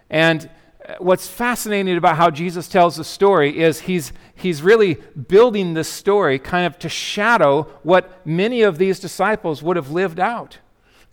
And 0.09 0.49
what's 0.97 1.27
fascinating 1.27 1.97
about 1.97 2.17
how 2.17 2.29
Jesus 2.29 2.67
tells 2.67 2.95
the 2.95 3.03
story 3.03 3.59
is 3.59 3.81
he's, 3.81 4.11
he's 4.35 4.61
really 4.61 4.95
building 5.27 5.73
this 5.73 5.91
story 5.91 6.39
kind 6.39 6.65
of 6.65 6.79
to 6.79 6.89
shadow 6.89 7.63
what 7.83 8.25
many 8.25 8.61
of 8.61 8.77
these 8.77 8.99
disciples 8.99 9.61
would 9.61 9.75
have 9.75 9.91
lived 9.91 10.19
out. 10.19 10.59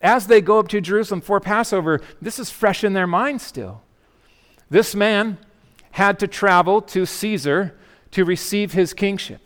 As 0.01 0.27
they 0.27 0.41
go 0.41 0.59
up 0.59 0.69
to 0.69 0.81
Jerusalem 0.81 1.21
for 1.21 1.41
Passover, 1.41 2.01
this 2.21 2.39
is 2.39 2.51
fresh 2.51 2.85
in 2.85 2.93
their 2.93 3.07
mind 3.07 3.41
still. 3.41 3.83
This 4.71 4.95
man 4.95 5.39
had 5.93 6.19
to 6.19 6.27
travel 6.27 6.83
to 6.83 7.07
Caesar 7.07 7.79
to 8.11 8.25
receive 8.25 8.73
his 8.73 8.93
kingship, 8.93 9.41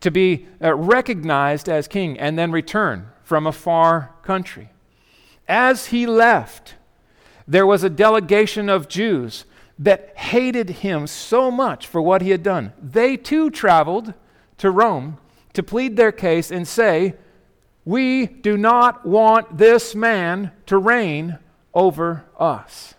to 0.00 0.10
be 0.10 0.46
uh, 0.62 0.74
recognized 0.74 1.68
as 1.68 1.88
king, 1.88 2.18
and 2.18 2.38
then 2.38 2.52
return 2.52 3.08
from 3.22 3.46
a 3.46 3.52
far 3.52 4.14
country. 4.22 4.70
As 5.50 5.86
he 5.86 6.06
left, 6.06 6.76
there 7.44 7.66
was 7.66 7.82
a 7.82 7.90
delegation 7.90 8.68
of 8.68 8.88
Jews 8.88 9.46
that 9.80 10.16
hated 10.16 10.70
him 10.70 11.08
so 11.08 11.50
much 11.50 11.88
for 11.88 12.00
what 12.00 12.22
he 12.22 12.30
had 12.30 12.44
done. 12.44 12.72
They 12.80 13.16
too 13.16 13.50
traveled 13.50 14.14
to 14.58 14.70
Rome 14.70 15.18
to 15.54 15.64
plead 15.64 15.96
their 15.96 16.12
case 16.12 16.52
and 16.52 16.68
say, 16.68 17.14
We 17.84 18.26
do 18.26 18.56
not 18.56 19.04
want 19.04 19.58
this 19.58 19.92
man 19.92 20.52
to 20.66 20.78
reign 20.78 21.40
over 21.74 22.24
us. 22.38 22.94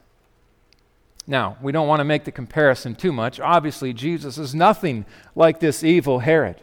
Now, 1.25 1.55
we 1.61 1.71
don't 1.71 1.87
want 1.87 2.01
to 2.01 2.05
make 2.05 2.25
the 2.25 2.33
comparison 2.33 2.95
too 2.95 3.13
much. 3.13 3.39
Obviously, 3.39 3.93
Jesus 3.93 4.37
is 4.37 4.53
nothing 4.53 5.05
like 5.35 5.61
this 5.61 5.85
evil 5.85 6.19
Herod. 6.19 6.59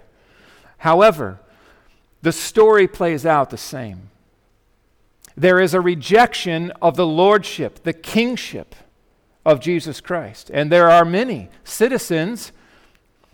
However, 0.76 1.40
the 2.20 2.32
story 2.32 2.86
plays 2.86 3.24
out 3.24 3.48
the 3.48 3.56
same. 3.56 4.10
There 5.38 5.60
is 5.60 5.72
a 5.72 5.80
rejection 5.80 6.72
of 6.82 6.96
the 6.96 7.06
lordship, 7.06 7.84
the 7.84 7.92
kingship 7.92 8.74
of 9.46 9.60
Jesus 9.60 10.00
Christ. 10.00 10.50
And 10.52 10.72
there 10.72 10.90
are 10.90 11.04
many 11.04 11.48
citizens 11.62 12.50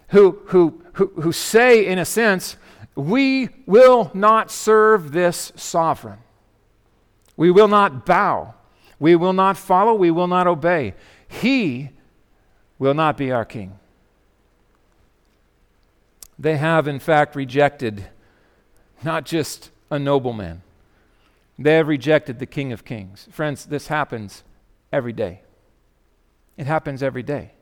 who, 0.08 0.38
who, 0.48 0.82
who, 0.92 1.06
who 1.22 1.32
say, 1.32 1.86
in 1.86 1.98
a 1.98 2.04
sense, 2.04 2.56
we 2.94 3.48
will 3.64 4.10
not 4.12 4.50
serve 4.50 5.12
this 5.12 5.50
sovereign. 5.56 6.18
We 7.38 7.50
will 7.50 7.68
not 7.68 8.04
bow. 8.04 8.52
We 8.98 9.16
will 9.16 9.32
not 9.32 9.56
follow. 9.56 9.94
We 9.94 10.10
will 10.10 10.28
not 10.28 10.46
obey. 10.46 10.92
He 11.26 11.88
will 12.78 12.94
not 12.94 13.16
be 13.16 13.32
our 13.32 13.46
king. 13.46 13.78
They 16.38 16.58
have, 16.58 16.86
in 16.86 16.98
fact, 16.98 17.34
rejected 17.34 18.08
not 19.02 19.24
just 19.24 19.70
a 19.90 19.98
nobleman, 19.98 20.60
they 21.58 21.74
have 21.74 21.88
rejected 21.88 22.38
the 22.38 22.46
King 22.46 22.72
of 22.72 22.84
Kings. 22.84 23.28
Friends, 23.30 23.66
this 23.66 23.86
happens 23.86 24.42
every 24.92 25.12
day. 25.12 25.42
It 26.56 26.66
happens 26.66 27.02
every 27.02 27.22
day. 27.22 27.52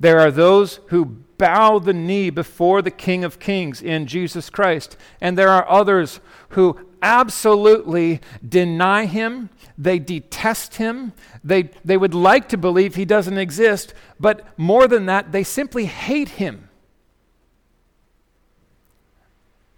There 0.00 0.18
are 0.18 0.32
those 0.32 0.80
who 0.88 1.04
bow 1.04 1.78
the 1.78 1.92
knee 1.92 2.30
before 2.30 2.82
the 2.82 2.90
King 2.90 3.22
of 3.22 3.38
Kings 3.38 3.80
in 3.80 4.06
Jesus 4.06 4.50
Christ, 4.50 4.96
and 5.20 5.38
there 5.38 5.48
are 5.48 5.68
others 5.68 6.18
who 6.50 6.78
absolutely 7.02 8.20
deny 8.46 9.06
him. 9.06 9.48
They 9.78 10.00
detest 10.00 10.76
him. 10.76 11.12
They, 11.44 11.70
they 11.84 11.96
would 11.96 12.14
like 12.14 12.48
to 12.48 12.56
believe 12.56 12.94
he 12.96 13.04
doesn't 13.04 13.38
exist, 13.38 13.94
but 14.18 14.46
more 14.58 14.88
than 14.88 15.06
that, 15.06 15.30
they 15.30 15.44
simply 15.44 15.84
hate 15.84 16.30
him. 16.30 16.68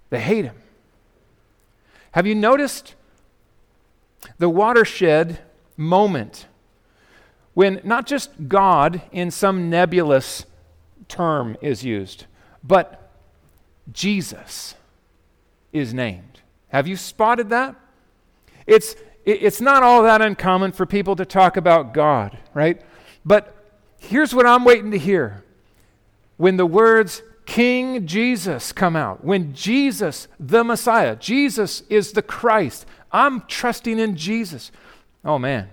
They 0.08 0.20
hate 0.20 0.46
him. 0.46 0.56
Have 2.14 2.26
you 2.26 2.34
noticed 2.34 2.94
the 4.38 4.48
watershed 4.48 5.38
moment 5.76 6.46
when 7.52 7.80
not 7.84 8.06
just 8.06 8.48
God 8.48 9.02
in 9.12 9.30
some 9.30 9.70
nebulous 9.70 10.46
term 11.08 11.56
is 11.60 11.84
used, 11.84 12.26
but 12.62 13.12
Jesus 13.92 14.74
is 15.72 15.94
named. 15.94 16.40
Have 16.68 16.88
you 16.88 16.96
spotted 16.96 17.50
that? 17.50 17.76
It's, 18.66 18.96
it's 19.24 19.60
not 19.60 19.82
all 19.82 20.02
that 20.02 20.22
uncommon 20.22 20.72
for 20.72 20.86
people 20.86 21.14
to 21.16 21.24
talk 21.24 21.56
about 21.56 21.94
God, 21.94 22.38
right? 22.54 22.80
But 23.24 23.54
Here's 24.08 24.34
what 24.34 24.46
I'm 24.46 24.64
waiting 24.64 24.90
to 24.90 24.98
hear. 24.98 25.42
When 26.36 26.56
the 26.56 26.66
words 26.66 27.22
King 27.46 28.06
Jesus 28.06 28.72
come 28.72 28.96
out, 28.96 29.24
when 29.24 29.54
Jesus, 29.54 30.28
the 30.40 30.64
Messiah, 30.64 31.16
Jesus 31.16 31.82
is 31.90 32.12
the 32.12 32.22
Christ, 32.22 32.86
I'm 33.12 33.42
trusting 33.42 33.98
in 33.98 34.16
Jesus. 34.16 34.72
Oh 35.24 35.38
man. 35.38 35.68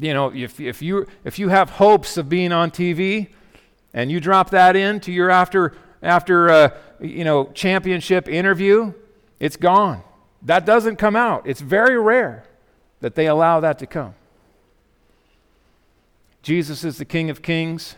You 0.00 0.14
know, 0.14 0.32
if, 0.32 0.60
if, 0.60 0.80
you, 0.80 1.06
if 1.24 1.38
you 1.38 1.48
have 1.48 1.70
hopes 1.70 2.16
of 2.16 2.28
being 2.28 2.52
on 2.52 2.70
TV 2.70 3.30
and 3.92 4.10
you 4.10 4.20
drop 4.20 4.50
that 4.50 4.76
into 4.76 5.10
your 5.10 5.28
after, 5.28 5.76
after 6.02 6.48
uh, 6.50 6.70
you 7.00 7.24
know, 7.24 7.46
championship 7.52 8.28
interview, 8.28 8.92
it's 9.40 9.56
gone. 9.56 10.02
That 10.42 10.64
doesn't 10.64 10.96
come 10.96 11.16
out. 11.16 11.46
It's 11.46 11.60
very 11.60 11.98
rare 11.98 12.44
that 13.00 13.14
they 13.14 13.26
allow 13.26 13.60
that 13.60 13.78
to 13.80 13.86
come. 13.86 14.14
Jesus 16.42 16.84
is 16.84 16.98
the 16.98 17.04
King 17.04 17.28
of 17.30 17.42
Kings. 17.42 17.96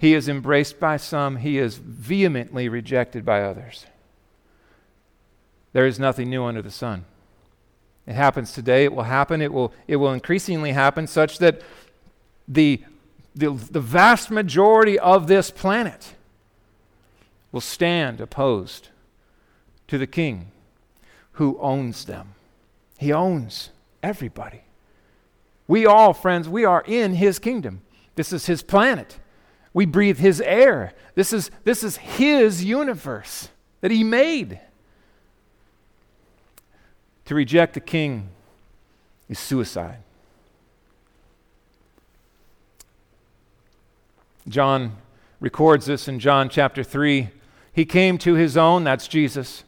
He 0.00 0.14
is 0.14 0.30
embraced 0.30 0.80
by 0.80 0.96
some, 0.96 1.36
he 1.36 1.58
is 1.58 1.76
vehemently 1.76 2.70
rejected 2.70 3.22
by 3.22 3.42
others. 3.42 3.84
There 5.74 5.86
is 5.86 5.98
nothing 5.98 6.30
new 6.30 6.42
under 6.42 6.62
the 6.62 6.70
sun. 6.70 7.04
It 8.06 8.14
happens 8.14 8.54
today, 8.54 8.84
it 8.84 8.94
will 8.94 9.02
happen, 9.02 9.42
it 9.42 9.52
will, 9.52 9.74
it 9.86 9.96
will 9.96 10.14
increasingly 10.14 10.72
happen, 10.72 11.06
such 11.06 11.36
that 11.40 11.60
the, 12.48 12.82
the, 13.34 13.52
the 13.52 13.80
vast 13.82 14.30
majority 14.30 14.98
of 14.98 15.26
this 15.26 15.50
planet 15.50 16.14
will 17.52 17.60
stand 17.60 18.22
opposed 18.22 18.88
to 19.86 19.98
the 19.98 20.06
king 20.06 20.50
who 21.32 21.58
owns 21.60 22.06
them. 22.06 22.32
He 22.96 23.12
owns 23.12 23.68
everybody. 24.02 24.62
We 25.68 25.84
all, 25.84 26.14
friends, 26.14 26.48
we 26.48 26.64
are 26.64 26.84
in 26.86 27.16
his 27.16 27.38
kingdom. 27.38 27.82
This 28.14 28.32
is 28.32 28.46
his 28.46 28.62
planet. 28.62 29.18
We 29.72 29.86
breathe 29.86 30.18
his 30.18 30.40
air. 30.40 30.94
This 31.14 31.32
is, 31.32 31.50
this 31.64 31.84
is 31.84 31.96
his 31.96 32.64
universe 32.64 33.48
that 33.80 33.90
he 33.90 34.02
made. 34.02 34.60
To 37.26 37.34
reject 37.34 37.74
the 37.74 37.80
king 37.80 38.30
is 39.28 39.38
suicide. 39.38 39.98
John 44.48 44.96
records 45.38 45.86
this 45.86 46.08
in 46.08 46.18
John 46.18 46.48
chapter 46.48 46.82
3. 46.82 47.30
He 47.72 47.84
came 47.84 48.18
to 48.18 48.34
his 48.34 48.56
own, 48.56 48.82
that's 48.82 49.06
Jesus, 49.06 49.62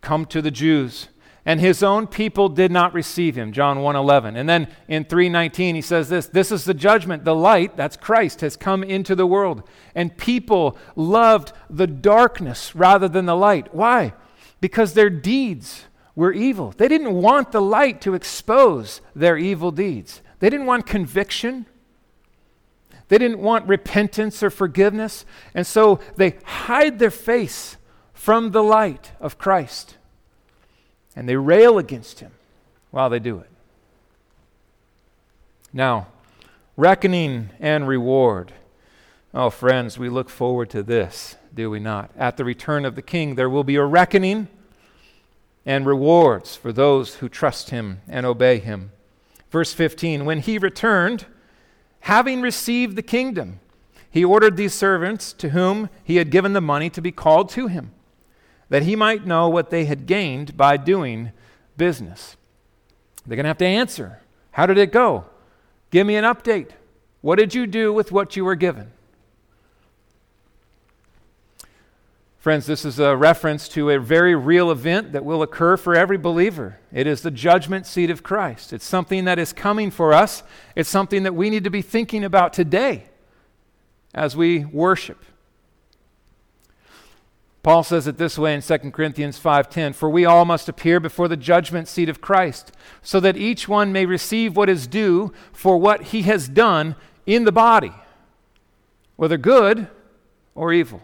come 0.00 0.24
to 0.26 0.40
the 0.40 0.50
Jews, 0.50 1.08
and 1.44 1.60
his 1.60 1.82
own 1.82 2.06
people 2.06 2.48
did 2.48 2.70
not 2.70 2.94
receive 2.94 3.36
him 3.36 3.52
john 3.52 3.78
1.11 3.78 4.36
and 4.36 4.48
then 4.48 4.68
in 4.88 5.04
3.19 5.04 5.74
he 5.74 5.80
says 5.80 6.08
this 6.08 6.26
this 6.26 6.50
is 6.50 6.64
the 6.64 6.74
judgment. 6.74 7.24
The 7.24 7.34
light 7.34 7.76
that's 7.76 7.96
christ 7.96 8.40
has 8.40 8.56
come 8.56 8.82
into 8.82 9.14
the 9.14 9.26
world. 9.26 9.62
And 9.94 10.16
people 10.16 10.76
loved 10.96 11.52
the 11.70 11.86
darkness 11.86 12.74
rather 12.74 13.08
than 13.08 13.26
the 13.26 13.36
light. 13.36 13.74
Why? 13.74 14.14
Because 14.60 14.94
their 14.94 15.10
deeds 15.10 15.84
were 16.14 16.32
evil. 16.32 16.74
They 16.76 16.88
didn't 16.88 17.14
want 17.14 17.52
the 17.52 17.62
light 17.62 18.00
to 18.02 18.14
expose 18.14 19.00
their 19.14 19.36
evil 19.36 19.70
deeds. 19.70 20.20
They 20.40 20.50
didn't 20.50 20.66
want 20.66 20.86
conviction. 20.86 21.66
They 23.08 23.18
didn't 23.18 23.40
want 23.40 23.68
repentance 23.68 24.42
or 24.42 24.50
forgiveness. 24.50 25.24
And 25.54 25.66
so 25.66 26.00
they 26.16 26.36
hide 26.44 26.98
their 26.98 27.10
face 27.10 27.76
from 28.12 28.52
the 28.52 28.62
light 28.62 29.12
of 29.20 29.38
christ 29.38 29.96
and 31.14 31.28
they 31.28 31.36
rail 31.36 31.78
against 31.78 32.20
him 32.20 32.32
while 32.90 33.10
they 33.10 33.18
do 33.18 33.38
it. 33.38 33.50
Now, 35.72 36.08
reckoning 36.76 37.50
and 37.60 37.88
reward. 37.88 38.52
Oh, 39.34 39.50
friends, 39.50 39.98
we 39.98 40.08
look 40.08 40.28
forward 40.28 40.70
to 40.70 40.82
this, 40.82 41.36
do 41.54 41.70
we 41.70 41.80
not? 41.80 42.10
At 42.16 42.36
the 42.36 42.44
return 42.44 42.84
of 42.84 42.94
the 42.94 43.02
king, 43.02 43.34
there 43.34 43.48
will 43.48 43.64
be 43.64 43.76
a 43.76 43.84
reckoning 43.84 44.48
and 45.64 45.86
rewards 45.86 46.56
for 46.56 46.72
those 46.72 47.16
who 47.16 47.28
trust 47.28 47.70
him 47.70 48.00
and 48.08 48.26
obey 48.26 48.58
him. 48.58 48.92
Verse 49.50 49.72
15 49.72 50.24
When 50.24 50.40
he 50.40 50.58
returned, 50.58 51.26
having 52.00 52.42
received 52.42 52.96
the 52.96 53.02
kingdom, 53.02 53.60
he 54.10 54.24
ordered 54.24 54.58
these 54.58 54.74
servants 54.74 55.32
to 55.34 55.50
whom 55.50 55.88
he 56.04 56.16
had 56.16 56.30
given 56.30 56.52
the 56.52 56.60
money 56.60 56.90
to 56.90 57.00
be 57.00 57.12
called 57.12 57.48
to 57.50 57.68
him 57.68 57.92
that 58.72 58.84
he 58.84 58.96
might 58.96 59.26
know 59.26 59.50
what 59.50 59.68
they 59.68 59.84
had 59.84 60.06
gained 60.06 60.56
by 60.56 60.78
doing 60.78 61.30
business. 61.76 62.38
They're 63.26 63.36
going 63.36 63.44
to 63.44 63.48
have 63.48 63.58
to 63.58 63.66
answer. 63.66 64.22
How 64.52 64.64
did 64.64 64.78
it 64.78 64.90
go? 64.90 65.26
Give 65.90 66.06
me 66.06 66.16
an 66.16 66.24
update. 66.24 66.70
What 67.20 67.38
did 67.38 67.54
you 67.54 67.66
do 67.66 67.92
with 67.92 68.12
what 68.12 68.34
you 68.34 68.46
were 68.46 68.54
given? 68.54 68.90
Friends, 72.38 72.64
this 72.64 72.86
is 72.86 72.98
a 72.98 73.14
reference 73.14 73.68
to 73.68 73.90
a 73.90 74.00
very 74.00 74.34
real 74.34 74.70
event 74.70 75.12
that 75.12 75.22
will 75.22 75.42
occur 75.42 75.76
for 75.76 75.94
every 75.94 76.16
believer. 76.16 76.78
It 76.90 77.06
is 77.06 77.20
the 77.20 77.30
judgment 77.30 77.86
seat 77.86 78.08
of 78.08 78.22
Christ. 78.22 78.72
It's 78.72 78.86
something 78.86 79.26
that 79.26 79.38
is 79.38 79.52
coming 79.52 79.90
for 79.90 80.14
us. 80.14 80.42
It's 80.74 80.88
something 80.88 81.24
that 81.24 81.34
we 81.34 81.50
need 81.50 81.64
to 81.64 81.70
be 81.70 81.82
thinking 81.82 82.24
about 82.24 82.54
today 82.54 83.04
as 84.14 84.34
we 84.34 84.64
worship. 84.64 85.22
Paul 87.62 87.84
says 87.84 88.08
it 88.08 88.18
this 88.18 88.36
way 88.36 88.54
in 88.54 88.60
2 88.60 88.92
Corinthians 88.92 89.38
5:10, 89.38 89.92
"For 89.92 90.10
we 90.10 90.24
all 90.24 90.44
must 90.44 90.68
appear 90.68 90.98
before 90.98 91.28
the 91.28 91.36
judgment 91.36 91.86
seat 91.86 92.08
of 92.08 92.20
Christ, 92.20 92.72
so 93.02 93.20
that 93.20 93.36
each 93.36 93.68
one 93.68 93.92
may 93.92 94.04
receive 94.04 94.56
what 94.56 94.68
is 94.68 94.88
due 94.88 95.32
for 95.52 95.78
what 95.78 96.02
he 96.06 96.22
has 96.22 96.48
done 96.48 96.96
in 97.24 97.44
the 97.44 97.52
body, 97.52 97.92
whether 99.14 99.36
good 99.36 99.86
or 100.56 100.72
evil." 100.72 101.02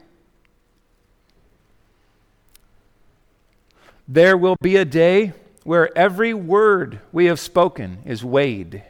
There 4.08 4.36
will 4.36 4.56
be 4.60 4.76
a 4.76 4.84
day 4.84 5.34
where 5.62 5.96
every 5.96 6.34
word 6.34 6.98
we 7.12 7.26
have 7.26 7.38
spoken 7.38 7.98
is 8.04 8.24
weighed, 8.24 8.82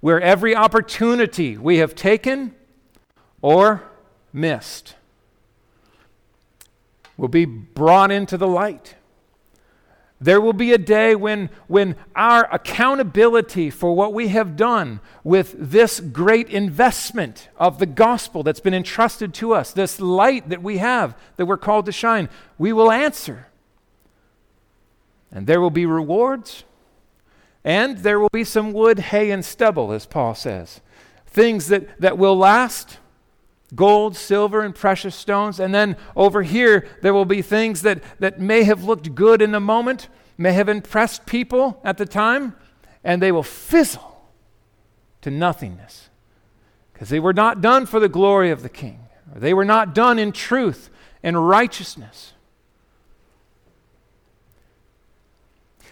where 0.00 0.20
every 0.20 0.56
opportunity 0.56 1.56
we 1.56 1.76
have 1.76 1.94
taken 1.94 2.56
or 3.40 3.82
missed 4.32 4.96
will 7.18 7.28
be 7.28 7.44
brought 7.44 8.10
into 8.10 8.38
the 8.38 8.48
light. 8.48 8.94
There 10.20 10.40
will 10.40 10.52
be 10.52 10.72
a 10.72 10.78
day 10.78 11.14
when, 11.14 11.50
when 11.68 11.94
our 12.16 12.52
accountability 12.52 13.70
for 13.70 13.94
what 13.94 14.12
we 14.12 14.28
have 14.28 14.56
done 14.56 15.00
with 15.22 15.54
this 15.56 16.00
great 16.00 16.48
investment 16.48 17.48
of 17.56 17.78
the 17.78 17.86
gospel 17.86 18.42
that's 18.42 18.58
been 18.60 18.74
entrusted 18.74 19.32
to 19.34 19.52
us, 19.52 19.72
this 19.72 20.00
light 20.00 20.48
that 20.48 20.62
we 20.62 20.78
have 20.78 21.16
that 21.36 21.46
we're 21.46 21.56
called 21.56 21.86
to 21.86 21.92
shine, 21.92 22.28
we 22.56 22.72
will 22.72 22.90
answer. 22.90 23.46
And 25.30 25.46
there 25.46 25.60
will 25.60 25.70
be 25.70 25.86
rewards, 25.86 26.64
and 27.62 27.98
there 27.98 28.18
will 28.18 28.30
be 28.32 28.44
some 28.44 28.72
wood, 28.72 28.98
hay, 28.98 29.30
and 29.30 29.44
stubble, 29.44 29.92
as 29.92 30.06
Paul 30.06 30.34
says. 30.34 30.80
Things 31.26 31.68
that, 31.68 32.00
that 32.00 32.18
will 32.18 32.36
last 32.36 32.98
gold, 33.74 34.16
silver, 34.16 34.62
and 34.62 34.74
precious 34.74 35.14
stones. 35.14 35.60
And 35.60 35.74
then 35.74 35.96
over 36.16 36.42
here, 36.42 36.86
there 37.02 37.14
will 37.14 37.24
be 37.24 37.42
things 37.42 37.82
that, 37.82 38.02
that 38.18 38.40
may 38.40 38.64
have 38.64 38.84
looked 38.84 39.14
good 39.14 39.42
in 39.42 39.52
the 39.52 39.60
moment, 39.60 40.08
may 40.36 40.52
have 40.52 40.68
impressed 40.68 41.26
people 41.26 41.80
at 41.84 41.98
the 41.98 42.06
time, 42.06 42.54
and 43.04 43.20
they 43.20 43.32
will 43.32 43.42
fizzle 43.42 44.30
to 45.22 45.30
nothingness 45.30 46.08
because 46.92 47.08
they 47.08 47.20
were 47.20 47.32
not 47.32 47.60
done 47.60 47.86
for 47.86 48.00
the 48.00 48.08
glory 48.08 48.50
of 48.50 48.62
the 48.62 48.68
king. 48.68 49.00
They 49.34 49.54
were 49.54 49.64
not 49.64 49.94
done 49.94 50.18
in 50.18 50.32
truth 50.32 50.90
and 51.22 51.48
righteousness. 51.48 52.32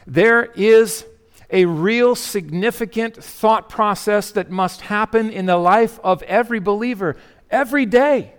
There 0.06 0.44
is 0.56 1.04
a 1.50 1.64
real 1.64 2.14
significant 2.14 3.22
thought 3.22 3.68
process 3.68 4.32
that 4.32 4.50
must 4.50 4.80
happen 4.82 5.30
in 5.30 5.46
the 5.46 5.56
life 5.56 6.00
of 6.02 6.22
every 6.24 6.58
believer 6.58 7.16
every 7.50 7.86
day. 7.86 8.34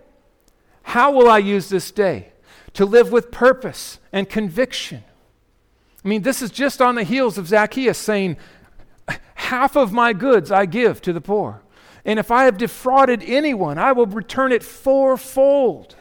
How 0.82 1.12
will 1.12 1.28
I 1.28 1.38
use 1.38 1.68
this 1.68 1.90
day 1.90 2.32
to 2.74 2.84
live 2.84 3.12
with 3.12 3.30
purpose 3.30 3.98
and 4.12 4.28
conviction? 4.28 5.04
I 6.04 6.08
mean, 6.08 6.22
this 6.22 6.40
is 6.40 6.50
just 6.50 6.80
on 6.80 6.94
the 6.94 7.04
heels 7.04 7.36
of 7.36 7.48
Zacchaeus 7.48 7.98
saying, 7.98 8.36
Half 9.34 9.76
of 9.76 9.92
my 9.92 10.12
goods 10.12 10.50
I 10.50 10.66
give 10.66 11.00
to 11.02 11.12
the 11.12 11.20
poor. 11.20 11.62
And 12.04 12.18
if 12.18 12.30
I 12.30 12.44
have 12.44 12.58
defrauded 12.58 13.22
anyone, 13.24 13.78
I 13.78 13.92
will 13.92 14.06
return 14.06 14.52
it 14.52 14.62
fourfold. 14.62 15.96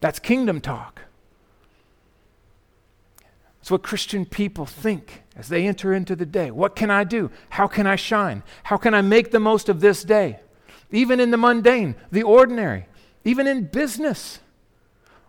That's 0.00 0.18
kingdom 0.18 0.60
talk. 0.60 1.02
It's 3.60 3.70
what 3.70 3.84
Christian 3.84 4.26
people 4.26 4.66
think 4.66 5.22
as 5.36 5.48
they 5.48 5.66
enter 5.66 5.94
into 5.94 6.16
the 6.16 6.26
day. 6.26 6.50
What 6.50 6.74
can 6.74 6.90
I 6.90 7.04
do? 7.04 7.30
How 7.50 7.68
can 7.68 7.86
I 7.86 7.94
shine? 7.94 8.42
How 8.64 8.76
can 8.76 8.94
I 8.94 9.00
make 9.00 9.30
the 9.30 9.38
most 9.38 9.68
of 9.68 9.80
this 9.80 10.02
day? 10.02 10.40
Even 10.92 11.20
in 11.20 11.30
the 11.30 11.36
mundane, 11.36 11.94
the 12.10 12.22
ordinary, 12.22 12.86
even 13.24 13.46
in 13.46 13.64
business. 13.64 14.38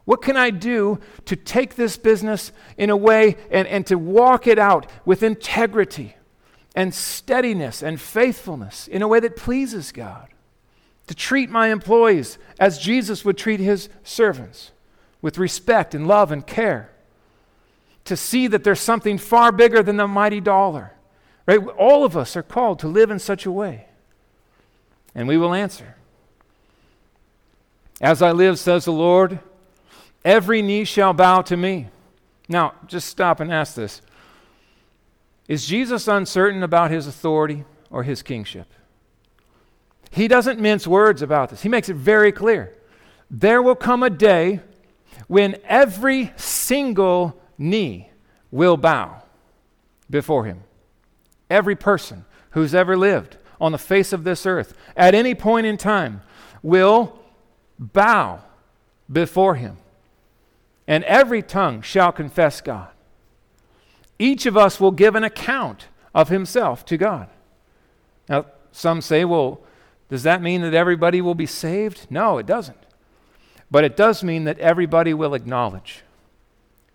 What 0.06 0.22
can 0.22 0.36
I 0.36 0.50
do 0.50 1.00
to 1.26 1.36
take 1.36 1.76
this 1.76 1.98
business 1.98 2.52
in 2.78 2.90
a 2.90 2.98
way 2.98 3.38
and, 3.50 3.68
and 3.68 3.88
to 3.88 3.98
walk 3.98 4.48
it 4.48 4.60
out 4.60 4.86
with 5.06 5.24
integrity 5.24 6.16
and 6.76 6.94
steadiness 6.94 7.84
and 7.84 8.00
faithfulness 8.00 8.88
in 8.88 9.02
a 9.02 9.08
way 9.08 9.20
that 9.20 9.36
pleases 9.36 9.92
God. 9.92 10.30
To 11.08 11.16
treat 11.16 11.50
my 11.50 11.68
employees 11.68 12.38
as 12.60 12.80
Jesus 12.80 13.26
would 13.26 13.38
treat 13.38 13.60
his 13.60 13.90
servants, 14.04 14.72
with 15.22 15.38
respect 15.38 15.94
and 15.94 16.08
love 16.08 16.32
and 16.32 16.46
care. 16.46 16.92
To 18.06 18.18
see 18.18 18.48
that 18.48 18.64
there's 18.64 18.80
something 18.80 19.18
far 19.18 19.52
bigger 19.52 19.84
than 19.84 19.98
the 19.98 20.08
mighty 20.08 20.42
dollar. 20.42 20.94
Right? 21.46 21.60
All 21.60 22.06
of 22.06 22.16
us 22.16 22.36
are 22.36 22.44
called 22.44 22.80
to 22.80 22.88
live 22.88 23.12
in 23.12 23.20
such 23.20 23.46
a 23.46 23.52
way. 23.52 23.88
And 25.16 25.28
we 25.28 25.38
will 25.38 25.54
answer. 25.54 25.96
As 28.02 28.22
I 28.22 28.32
live, 28.32 28.60
says 28.60 28.86
the 28.86 28.92
Lord, 28.92 29.40
every 30.26 30.62
knee 30.62 30.84
shall 30.84 31.14
bow 31.14 31.42
to 31.44 31.56
me. 31.56 31.88
Now, 32.50 32.74
just 32.88 33.08
stop 33.08 33.40
and 33.40 33.52
ask 33.52 33.76
this 33.76 34.02
Is 35.48 35.66
Jesus 35.66 36.08
uncertain 36.08 36.64
about 36.64 36.92
his 36.92 37.08
authority 37.08 37.64
or 37.90 38.04
his 38.04 38.22
kingship? 38.22 38.68
He 40.12 40.28
doesn't 40.28 40.60
mince 40.60 40.86
words 40.86 41.22
about 41.22 41.50
this, 41.50 41.62
he 41.62 41.70
makes 41.70 41.90
it 41.90 41.96
very 41.96 42.32
clear. 42.32 42.76
There 43.30 43.62
will 43.62 43.76
come 43.76 44.04
a 44.04 44.10
day 44.10 44.60
when 45.28 45.56
every 45.64 46.32
single 46.36 47.42
knee 47.58 48.10
will 48.52 48.78
bow 48.78 49.24
before 50.10 50.46
him. 50.46 50.64
Every 51.50 51.76
person 51.76 52.26
who's 52.52 52.76
ever 52.76 52.96
lived 52.96 53.38
on 53.64 53.72
the 53.72 53.78
face 53.78 54.12
of 54.12 54.26
this 54.26 54.46
earth 54.46 54.76
at 54.98 55.16
any 55.16 55.34
point 55.34 55.66
in 55.66 55.78
time 55.78 56.22
will 56.62 57.18
bow 57.80 58.42
before 59.10 59.56
him. 59.56 59.78
And 60.86 61.06
every 61.06 61.42
tongue 61.42 61.82
shall 61.82 62.12
confess 62.12 62.60
God. 62.60 62.90
Each 64.20 64.46
of 64.46 64.58
us 64.58 64.82
will 64.82 64.92
give 64.92 65.16
an 65.16 65.24
account 65.24 65.88
of 66.14 66.28
himself 66.28 66.84
to 66.88 66.98
God. 66.98 67.30
Now, 68.28 68.48
some 68.74 69.00
say, 69.00 69.24
well, 69.24 69.62
does 70.10 70.24
that 70.24 70.42
mean 70.42 70.62
that 70.62 70.74
everybody 70.74 71.22
will 71.22 71.34
be 71.34 71.46
saved? 71.46 72.08
No, 72.10 72.38
it 72.38 72.46
doesn't. 72.46 72.78
But 73.72 73.86
it 73.86 73.96
does 73.96 74.26
mean 74.26 74.44
that 74.44 74.60
everybody 74.60 75.14
will 75.14 75.34
acknowledge 75.34 76.04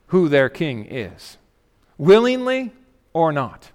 who 0.09 0.29
their 0.29 0.51
king 0.51 0.85
is, 0.85 1.39
willingly 1.97 2.73
or 3.15 3.33
not. 3.33 3.71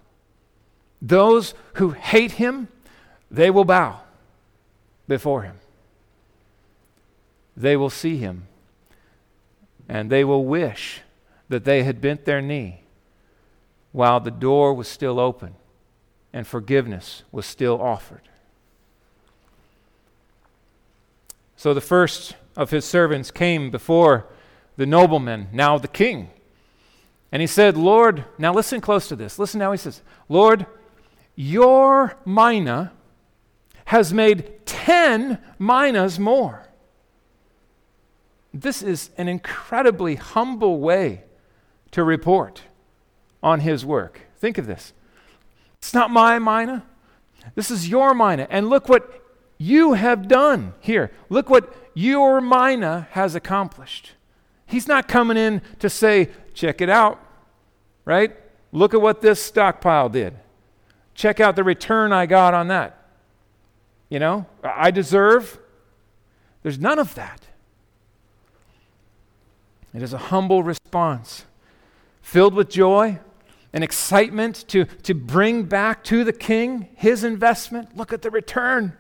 Those 1.02 1.56
who 1.74 1.90
hate 1.90 2.34
him, 2.34 2.68
they 3.34 3.50
will 3.50 3.66
bow 3.66 4.00
before 5.08 5.42
him. 5.42 5.56
They 7.58 7.76
will 7.76 7.90
see 7.90 8.18
him, 8.18 8.48
and 9.90 10.10
they 10.10 10.24
will 10.24 10.46
wish 10.46 11.02
that 11.50 11.66
they 11.66 11.84
had 11.84 12.00
bent 12.00 12.26
their 12.26 12.42
knee 12.42 12.82
while 13.92 14.20
the 14.20 14.32
door 14.32 14.74
was 14.74 14.88
still 14.88 15.20
open 15.20 15.56
and 16.32 16.48
forgiveness 16.48 17.24
was 17.32 17.46
still 17.46 17.82
offered. 17.82 18.22
So 21.56 21.74
the 21.74 21.82
first 21.82 22.36
of 22.56 22.72
his 22.72 22.86
servants 22.86 23.32
came 23.32 23.72
before 23.72 24.26
the 24.78 24.86
nobleman, 24.86 25.48
now 25.52 25.78
the 25.78 25.88
king. 25.88 26.30
And 27.32 27.42
he 27.42 27.48
said, 27.48 27.78
Lord, 27.78 28.26
now 28.38 28.54
listen 28.54 28.82
close 28.82 29.08
to 29.08 29.16
this. 29.16 29.40
Listen 29.40 29.60
now, 29.60 29.72
he 29.72 29.78
says, 29.78 30.02
Lord, 30.28 30.66
your 31.36 32.18
mina 32.26 32.92
has 33.86 34.14
made 34.14 34.66
10 34.66 35.40
minas 35.60 36.20
more. 36.20 36.68
This 38.54 38.84
is 38.84 39.10
an 39.18 39.28
incredibly 39.28 40.16
humble 40.16 40.80
way 40.80 41.24
to 41.92 42.04
report 42.04 42.64
on 43.42 43.62
his 43.62 43.86
work. 43.86 44.22
Think 44.38 44.58
of 44.58 44.68
this. 44.68 44.94
It's 45.80 45.94
not 45.94 46.12
my 46.12 46.40
mina. 46.40 46.86
This 47.56 47.72
is 47.72 47.90
your 47.90 48.14
mina. 48.14 48.48
And 48.50 48.70
look 48.70 48.88
what 48.88 49.22
you 49.58 49.94
have 49.94 50.28
done 50.28 50.74
here. 50.80 51.12
Look 51.30 51.50
what 51.50 51.76
your 51.94 52.42
mina 52.42 53.08
has 53.12 53.36
accomplished. 53.36 54.12
He's 54.66 54.88
not 54.88 55.08
coming 55.08 55.38
in 55.38 55.62
to 55.80 55.90
say, 55.90 56.30
check 56.54 56.82
it 56.82 56.90
out, 56.90 57.20
right? 58.06 58.36
Look 58.72 58.94
at 58.94 59.02
what 59.02 59.22
this 59.22 59.42
stockpile 59.42 60.10
did. 60.10 60.36
Check 61.14 61.40
out 61.40 61.56
the 61.56 61.64
return 61.64 62.12
I 62.12 62.26
got 62.26 62.54
on 62.54 62.70
that. 62.70 63.03
You 64.14 64.20
know, 64.20 64.46
I 64.64 64.92
deserve. 64.92 65.58
There's 66.62 66.78
none 66.78 67.00
of 67.00 67.16
that. 67.16 67.48
It 69.92 70.04
is 70.04 70.14
a 70.14 70.20
humble 70.20 70.62
response, 70.62 71.46
filled 72.22 72.54
with 72.54 72.70
joy 72.70 73.18
and 73.74 73.84
excitement 73.84 74.66
to, 74.68 74.86
to 74.86 75.16
bring 75.16 75.64
back 75.64 76.04
to 76.04 76.24
the 76.24 76.32
king 76.32 76.90
his 76.96 77.24
investment. 77.24 77.98
Look 77.98 78.14
at 78.14 78.22
the 78.22 78.30
return. 78.30 78.94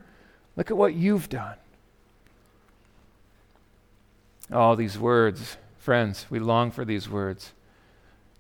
Look 0.56 0.71
at 0.71 0.78
what 0.78 0.95
you've 0.95 1.30
done. 1.30 1.58
All 4.52 4.76
these 4.76 4.97
words, 4.97 5.58
friends, 5.78 6.26
we 6.32 6.39
long 6.39 6.71
for 6.71 6.86
these 6.86 7.08
words. 7.08 7.54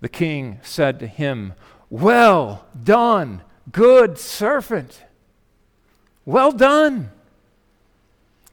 The 0.01 0.09
king 0.09 0.59
said 0.63 0.99
to 1.01 1.05
him, 1.05 1.53
Well 1.91 2.65
done, 2.83 3.43
good 3.71 4.17
servant. 4.17 5.03
Well 6.25 6.51
done. 6.51 7.11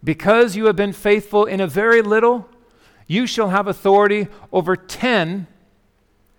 Because 0.03 0.57
you 0.57 0.67
have 0.67 0.77
been 0.77 0.93
faithful 0.93 1.45
in 1.45 1.61
a 1.61 1.67
very 1.67 2.03
little, 2.03 2.49
you 3.07 3.27
shall 3.27 3.51
have 3.51 3.67
authority 3.67 4.29
over 4.53 4.77
10 4.77 5.47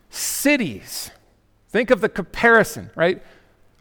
cities. 0.09 1.11
Think 1.69 1.91
of 1.91 2.01
the 2.01 2.09
comparison, 2.09 2.89
right? 2.95 3.21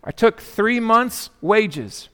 I 0.04 0.10
took 0.10 0.40
three 0.40 0.80
months' 0.80 1.30
wages 1.40 2.08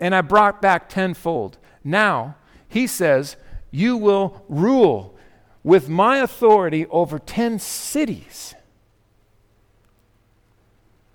and 0.00 0.14
I 0.14 0.20
brought 0.20 0.60
back 0.60 0.88
tenfold. 0.88 1.58
Now, 1.84 2.36
he 2.68 2.86
says, 2.86 3.36
You 3.70 3.96
will 3.96 4.44
rule 4.48 5.16
with 5.62 5.88
my 5.88 6.18
authority 6.18 6.86
over 6.86 7.18
10 7.18 7.58
cities. 7.58 8.54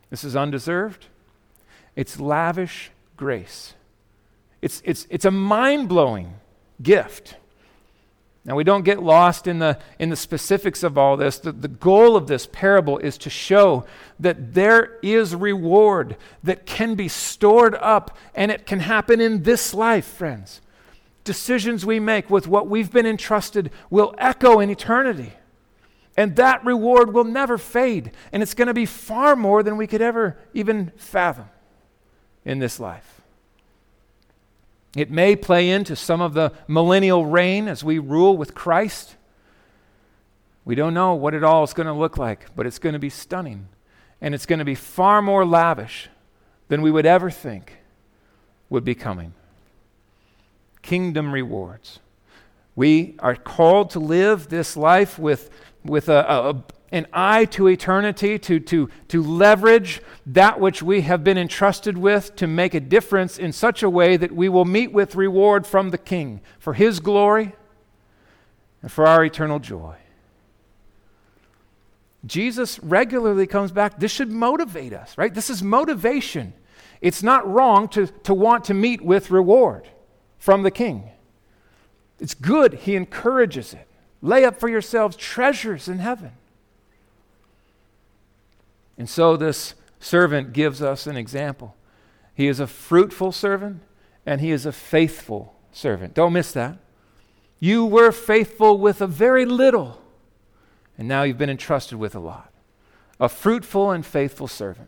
This 0.10 0.23
is 0.23 0.36
undeserved, 0.36 1.08
it's 1.95 2.19
lavish 2.19 2.91
grace. 3.19 3.73
It's, 4.62 4.82
it's, 4.86 5.05
it's 5.10 5.25
a 5.25 5.32
mind 5.32 5.89
blowing 5.89 6.36
gift. 6.82 7.36
Now, 8.45 8.55
we 8.55 8.63
don't 8.63 8.86
get 8.86 9.03
lost 9.03 9.45
in 9.45 9.60
the, 9.60 9.77
in 9.99 10.10
the 10.10 10.15
specifics 10.15 10.84
of 10.84 10.97
all 10.97 11.17
this. 11.17 11.38
The, 11.38 11.51
the 11.51 11.67
goal 11.67 12.15
of 12.15 12.27
this 12.27 12.47
parable 12.49 12.97
is 12.97 13.17
to 13.19 13.29
show 13.29 13.86
that 14.21 14.53
there 14.53 14.97
is 15.03 15.36
reward 15.36 16.15
that 16.43 16.65
can 16.65 16.95
be 16.95 17.10
stored 17.10 17.75
up, 17.75 18.17
and 18.34 18.51
it 18.51 18.65
can 18.65 18.79
happen 18.79 19.19
in 19.19 19.43
this 19.43 19.73
life, 19.73 20.05
friends. 20.05 20.62
Decisions 21.25 21.86
we 21.86 21.99
make 21.99 22.29
with 22.29 22.47
what 22.47 22.69
we've 22.69 22.91
been 22.91 23.05
entrusted 23.05 23.69
will 23.89 24.15
echo 24.17 24.62
in 24.62 24.69
eternity. 24.69 25.34
And 26.15 26.38
that 26.38 26.63
reward 26.63 27.13
will 27.13 27.25
never 27.25 27.58
fade, 27.58 28.13
and 28.32 28.41
it's 28.41 28.53
going 28.53 28.69
to 28.69 28.73
be 28.73 28.86
far 28.86 29.36
more 29.36 29.62
than 29.62 29.75
we 29.75 29.88
could 29.88 30.01
ever 30.01 30.38
even 30.53 30.93
fathom 30.95 31.49
in 32.45 32.60
this 32.60 32.80
life. 32.80 33.21
It 34.95 35.12
may 35.12 35.36
play 35.36 35.69
into 35.69 35.95
some 35.95 36.21
of 36.21 36.34
the 36.34 36.52
millennial 36.67 37.25
reign 37.25 37.67
as 37.67 37.84
we 37.84 37.99
rule 37.99 38.36
with 38.36 38.56
Christ. 38.56 39.15
We 40.65 40.75
don't 40.75 40.93
know 40.93 41.13
what 41.13 41.34
it 41.34 41.43
all 41.43 41.63
is 41.63 41.73
going 41.73 41.88
to 41.88 41.93
look 41.93 42.17
like, 42.17 42.56
but 42.56 42.65
it's 42.65 42.80
going 42.80 42.93
to 42.93 42.99
be 42.99 43.10
stunning. 43.10 43.67
And 44.21 44.34
it's 44.34 44.45
going 44.45 44.60
to 44.60 44.65
be 44.65 44.75
far 44.75 45.21
more 45.21 45.45
lavish 45.45 46.10
than 46.67 46.82
we 46.82 46.91
would 46.91 47.06
ever 47.06 47.30
think 47.30 47.78
would 48.69 48.84
be 48.84 48.95
coming. 48.95 49.34
Kingdom 50.82 51.32
rewards. 51.32 51.99
We 52.75 53.15
are 53.19 53.36
called 53.36 53.91
to 53.91 53.99
live 53.99 54.49
this 54.49 54.78
life 54.78 55.19
with, 55.19 55.49
with 55.84 56.10
a, 56.10 56.49
a, 56.49 56.63
an 56.91 57.08
eye 57.13 57.45
to 57.45 57.67
eternity, 57.67 58.39
to, 58.39 58.60
to, 58.60 58.89
to 59.08 59.23
leverage 59.23 60.02
that 60.25 60.60
which 60.60 60.82
we 60.82 61.02
have 61.02 61.23
been 61.23 61.38
entrusted 61.38 61.97
with 61.97 62.36
to 62.36 62.47
make 62.47 62.73
a 62.73 62.80
difference 62.80 63.38
in 63.38 63.52
such 63.52 63.84
a 63.84 63.89
way 63.89 64.17
that 64.17 64.32
we 64.32 64.49
will 64.49 64.65
meet 64.65 64.91
with 64.91 65.15
reward 65.15 65.67
from 65.67 65.89
the 65.89 65.97
King 65.97 66.41
for 66.58 66.73
His 66.73 66.99
glory 66.99 67.54
and 68.82 68.91
for 68.91 69.06
our 69.06 69.23
eternal 69.23 69.60
joy. 69.60 69.95
Jesus 72.25 72.80
regularly 72.80 73.47
comes 73.47 73.71
back. 73.71 73.99
This 73.99 74.12
should 74.12 74.32
motivate 74.32 74.93
us, 74.93 75.17
right? 75.17 75.34
This 75.34 75.49
is 75.49 75.63
motivation. 75.63 76.54
It's 77.02 77.23
not 77.23 77.49
wrong 77.49 77.88
to, 77.89 78.08
to 78.08 78.34
want 78.34 78.65
to 78.65 78.73
meet 78.73 79.02
with 79.02 79.32
reward 79.32 79.88
from 80.38 80.63
the 80.63 80.71
King. 80.71 81.10
It's 82.19 82.34
good. 82.34 82.73
He 82.73 82.95
encourages 82.95 83.73
it. 83.73 83.88
Lay 84.21 84.43
up 84.43 84.60
for 84.60 84.67
yourselves 84.67 85.15
treasures 85.15 85.88
in 85.88 85.99
heaven. 85.99 86.32
And 88.99 89.09
so 89.09 89.38
this 89.38 89.73
servant 89.99 90.53
gives 90.53 90.81
us 90.81 91.07
an 91.07 91.17
example. 91.17 91.75
He 92.35 92.47
is 92.47 92.59
a 92.59 92.67
fruitful 92.67 93.31
servant 93.31 93.81
and 94.25 94.41
he 94.41 94.51
is 94.51 94.65
a 94.65 94.71
faithful 94.71 95.55
servant. 95.71 96.13
Don't 96.13 96.33
miss 96.33 96.51
that. 96.51 96.77
You 97.59 97.85
were 97.85 98.12
faithful 98.12 98.77
with 98.77 99.01
a 99.01 99.07
very 99.07 99.43
little, 99.43 100.01
and 100.97 101.07
now 101.07 101.23
you've 101.23 101.38
been 101.38 101.49
entrusted 101.49 101.97
with 101.97 102.15
a 102.15 102.19
lot. 102.19 102.53
A 103.19 103.27
fruitful 103.27 103.91
and 103.91 104.05
faithful 104.05 104.47
servant. 104.47 104.88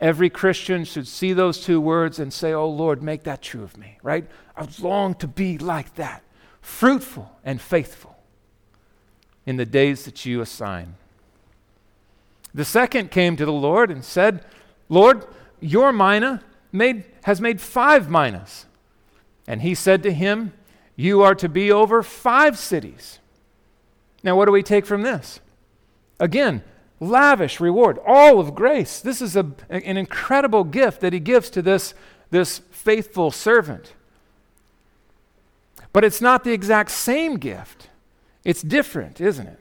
Every 0.00 0.28
Christian 0.28 0.84
should 0.84 1.06
see 1.06 1.32
those 1.32 1.64
two 1.64 1.80
words 1.80 2.18
and 2.18 2.32
say, 2.32 2.52
Oh 2.52 2.68
Lord, 2.68 3.02
make 3.02 3.22
that 3.22 3.40
true 3.40 3.62
of 3.62 3.78
me, 3.78 3.98
right? 4.02 4.26
I 4.56 4.66
long 4.80 5.14
to 5.16 5.28
be 5.28 5.56
like 5.56 5.94
that, 5.94 6.22
fruitful 6.60 7.38
and 7.44 7.60
faithful 7.60 8.16
in 9.46 9.56
the 9.56 9.64
days 9.64 10.04
that 10.04 10.26
you 10.26 10.40
assign. 10.40 10.96
The 12.54 12.64
second 12.64 13.10
came 13.10 13.36
to 13.36 13.44
the 13.44 13.52
Lord 13.52 13.90
and 13.90 14.04
said, 14.04 14.44
Lord, 14.88 15.26
your 15.60 15.92
mina 15.92 16.42
made, 16.70 17.04
has 17.24 17.40
made 17.40 17.60
five 17.60 18.08
minas. 18.08 18.66
And 19.46 19.62
he 19.62 19.74
said 19.74 20.02
to 20.04 20.12
him, 20.12 20.52
You 20.94 21.22
are 21.22 21.34
to 21.34 21.48
be 21.48 21.72
over 21.72 22.02
five 22.02 22.58
cities. 22.58 23.18
Now, 24.22 24.36
what 24.36 24.46
do 24.46 24.52
we 24.52 24.62
take 24.62 24.86
from 24.86 25.02
this? 25.02 25.40
Again, 26.20 26.62
lavish 27.00 27.60
reward, 27.60 27.98
all 28.06 28.38
of 28.38 28.54
grace. 28.54 29.00
This 29.00 29.20
is 29.20 29.36
a, 29.36 29.50
an 29.68 29.96
incredible 29.96 30.64
gift 30.64 31.00
that 31.00 31.12
he 31.12 31.20
gives 31.20 31.50
to 31.50 31.62
this, 31.62 31.92
this 32.30 32.60
faithful 32.70 33.30
servant. 33.30 33.94
But 35.92 36.04
it's 36.04 36.20
not 36.20 36.44
the 36.44 36.52
exact 36.52 36.90
same 36.90 37.36
gift, 37.36 37.88
it's 38.44 38.62
different, 38.62 39.20
isn't 39.20 39.46
it? 39.46 39.60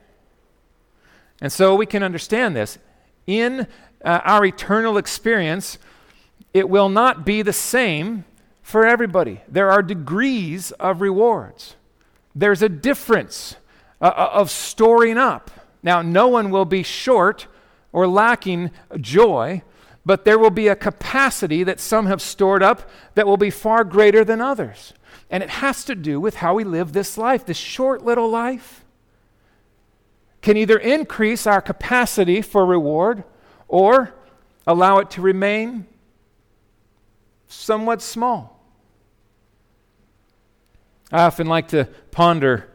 And 1.44 1.52
so 1.52 1.76
we 1.76 1.86
can 1.86 2.04
understand 2.04 2.56
this. 2.56 2.80
In 3.28 3.68
uh, 4.04 4.22
our 4.24 4.46
eternal 4.46 4.98
experience, 4.98 5.78
it 6.54 6.70
will 6.70 6.88
not 6.88 7.26
be 7.26 7.42
the 7.42 7.52
same 7.52 8.24
for 8.62 8.88
everybody. 8.88 9.42
There 9.50 9.70
are 9.70 9.84
degrees 9.84 10.72
of 10.72 11.02
rewards, 11.02 11.76
there's 12.34 12.64
a 12.64 12.70
difference 12.70 13.58
uh, 14.02 14.06
uh 14.06 14.30
of 14.34 14.50
storing 14.50 15.18
up. 15.18 15.52
Now, 15.84 16.02
no 16.02 16.30
one 16.30 16.50
will 16.50 16.66
be 16.66 16.82
short 16.82 17.48
or 17.92 18.08
lacking 18.08 18.72
joy, 19.00 19.64
but 20.06 20.24
there 20.24 20.40
will 20.40 20.50
be 20.50 20.70
a 20.70 20.78
capacity 20.78 21.64
that 21.66 21.82
some 21.82 22.06
have 22.06 22.22
stored 22.22 22.64
up 22.64 22.90
that 23.16 23.28
will 23.28 23.38
be 23.38 23.50
far 23.50 23.84
greater 23.84 24.24
than 24.24 24.40
others. 24.40 24.94
And 25.30 25.44
it 25.44 25.50
has 25.50 25.84
to 25.86 25.96
do 25.96 26.22
with 26.22 26.36
how 26.36 26.54
we 26.56 26.64
live 26.64 26.94
this 26.94 27.18
life, 27.18 27.46
this 27.46 27.58
short 27.58 28.02
little 28.04 28.30
life. 28.30 28.83
Can 30.44 30.56
either 30.58 30.78
increase 30.78 31.48
our 31.48 31.62
capacity 31.62 32.44
for 32.44 32.66
reward 32.66 33.24
or 33.68 34.14
allow 34.68 35.00
it 35.00 35.10
to 35.12 35.22
remain 35.22 35.88
somewhat 37.48 38.02
small. 38.02 38.62
I 41.12 41.24
often 41.24 41.48
like 41.48 41.70
to 41.70 41.86
ponder 42.12 42.70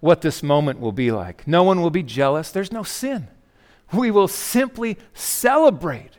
what 0.00 0.20
this 0.20 0.42
moment 0.42 0.80
will 0.80 0.92
be 0.92 1.10
like. 1.10 1.46
No 1.46 1.62
one 1.62 1.80
will 1.80 1.90
be 1.90 2.02
jealous, 2.02 2.50
there's 2.50 2.72
no 2.72 2.82
sin. 2.82 3.28
We 3.92 4.10
will 4.10 4.28
simply 4.28 4.98
celebrate 5.14 6.12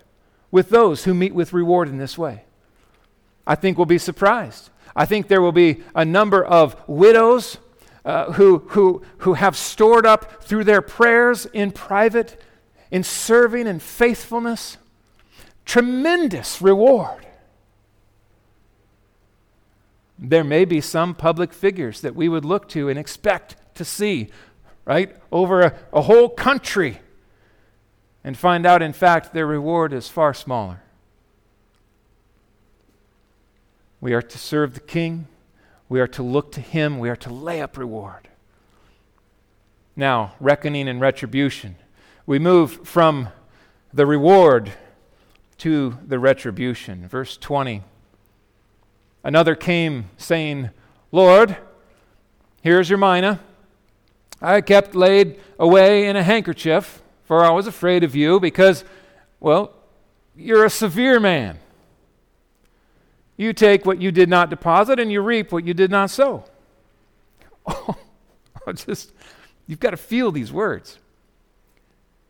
with 0.52 0.70
those 0.70 1.04
who 1.04 1.14
meet 1.14 1.34
with 1.34 1.54
reward 1.54 1.90
in 1.90 1.98
this 1.98 2.18
way. 2.18 2.44
I 3.46 3.56
think 3.56 3.78
we'll 3.78 3.86
be 3.86 3.98
surprised. 3.98 4.70
I 4.96 5.06
think 5.06 5.28
there 5.28 5.42
will 5.42 5.52
be 5.52 5.84
a 5.96 6.06
number 6.06 6.44
of 6.44 6.76
widows 6.88 7.58
uh, 8.08 8.32
who, 8.32 8.60
who, 8.70 9.02
who 9.18 9.34
have 9.34 9.58
stored 9.58 10.06
up 10.06 10.42
through 10.42 10.64
their 10.64 10.82
prayers 10.82 11.46
in 11.48 11.72
private, 11.72 12.42
in 12.90 13.04
serving 13.04 13.68
and 13.68 13.82
faithfulness, 13.82 14.78
tremendous 15.66 16.62
reward. 16.62 17.28
There 20.18 20.46
may 20.46 20.64
be 20.64 20.80
some 20.80 21.16
public 21.16 21.52
figures 21.52 22.00
that 22.00 22.16
we 22.16 22.30
would 22.30 22.46
look 22.46 22.70
to 22.70 22.88
and 22.88 22.98
expect 22.98 23.58
to 23.76 23.84
see, 23.84 24.30
right, 24.86 25.14
over 25.30 25.62
a, 25.62 25.78
a 25.92 26.04
whole 26.04 26.30
country 26.30 27.00
and 28.24 28.38
find 28.38 28.66
out, 28.66 28.82
in 28.82 28.94
fact, 28.94 29.34
their 29.34 29.46
reward 29.46 29.92
is 29.92 30.08
far 30.08 30.34
smaller. 30.34 30.82
We 34.00 34.14
are 34.14 34.22
to 34.22 34.38
serve 34.38 34.76
the 34.76 34.80
King. 34.80 35.28
We 35.90 36.00
are 36.00 36.08
to 36.08 36.24
look 36.24 36.52
to 36.54 36.62
Him. 36.62 37.00
We 37.00 37.10
are 37.10 37.16
to 37.18 37.32
lay 37.32 37.62
up 37.62 37.78
reward. 37.78 38.28
Now, 39.96 40.36
reckoning 40.40 40.88
and 40.88 41.02
retribution. 41.02 41.76
We 42.26 42.40
move 42.40 42.88
from 42.88 43.30
the 43.94 44.06
reward 44.06 44.74
to 45.60 45.98
the 46.06 46.20
retribution. 46.20 47.08
Verse 47.08 47.38
20. 47.38 47.84
Another 49.24 49.56
came 49.56 50.10
saying, 50.18 50.70
Lord, 51.12 51.58
here's 52.62 52.90
your 52.90 53.00
mina. 53.00 53.40
I 54.42 54.62
kept 54.62 54.94
laid 54.94 55.40
away 55.58 56.08
in 56.08 56.16
a 56.16 56.24
handkerchief, 56.24 57.02
for 57.24 57.44
I 57.44 57.50
was 57.50 57.66
afraid 57.66 58.04
of 58.04 58.16
you, 58.16 58.40
because, 58.40 58.86
well, 59.40 59.74
you're 60.36 60.66
a 60.66 60.70
severe 60.70 61.20
man. 61.20 61.58
You 63.38 63.54
take 63.54 63.86
what 63.86 64.02
you 64.02 64.12
did 64.12 64.30
not 64.30 64.50
deposit, 64.50 65.00
and 65.00 65.12
you 65.12 65.22
reap 65.22 65.52
what 65.52 65.64
you 65.66 65.74
did 65.74 65.92
not 65.92 66.10
sow. 66.10 66.44
Oh, 68.70 68.74
just, 68.74 69.14
you've 69.66 69.80
got 69.80 69.92
to 69.92 69.98
feel 69.98 70.30
these 70.30 70.52
words. 70.52 71.00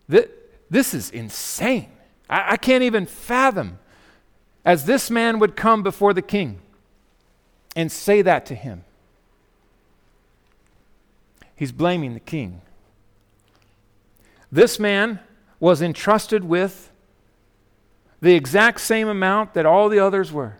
This 0.08 0.94
is 0.94 1.10
insane. 1.10 1.90
I, 2.30 2.54
I 2.54 2.58
can't 2.58 2.84
even 2.84 3.08
fathom 3.08 3.80
as 4.64 4.86
this 4.86 5.10
man 5.10 5.40
would 5.40 5.56
come 5.56 5.82
before 5.82 6.14
the 6.14 6.22
king 6.22 6.60
and 7.76 7.92
say 7.92 8.22
that 8.22 8.46
to 8.48 8.56
him. 8.56 8.84
He's 11.56 11.72
blaming 11.72 12.14
the 12.14 12.20
king. 12.20 12.62
This 14.52 14.80
man 14.80 15.20
was 15.60 15.82
entrusted 15.82 16.44
with 16.44 16.92
the 18.22 18.36
exact 18.36 18.82
same 18.82 19.08
amount 19.08 19.54
that 19.54 19.66
all 19.66 19.90
the 19.90 20.00
others 20.00 20.32
were. 20.32 20.58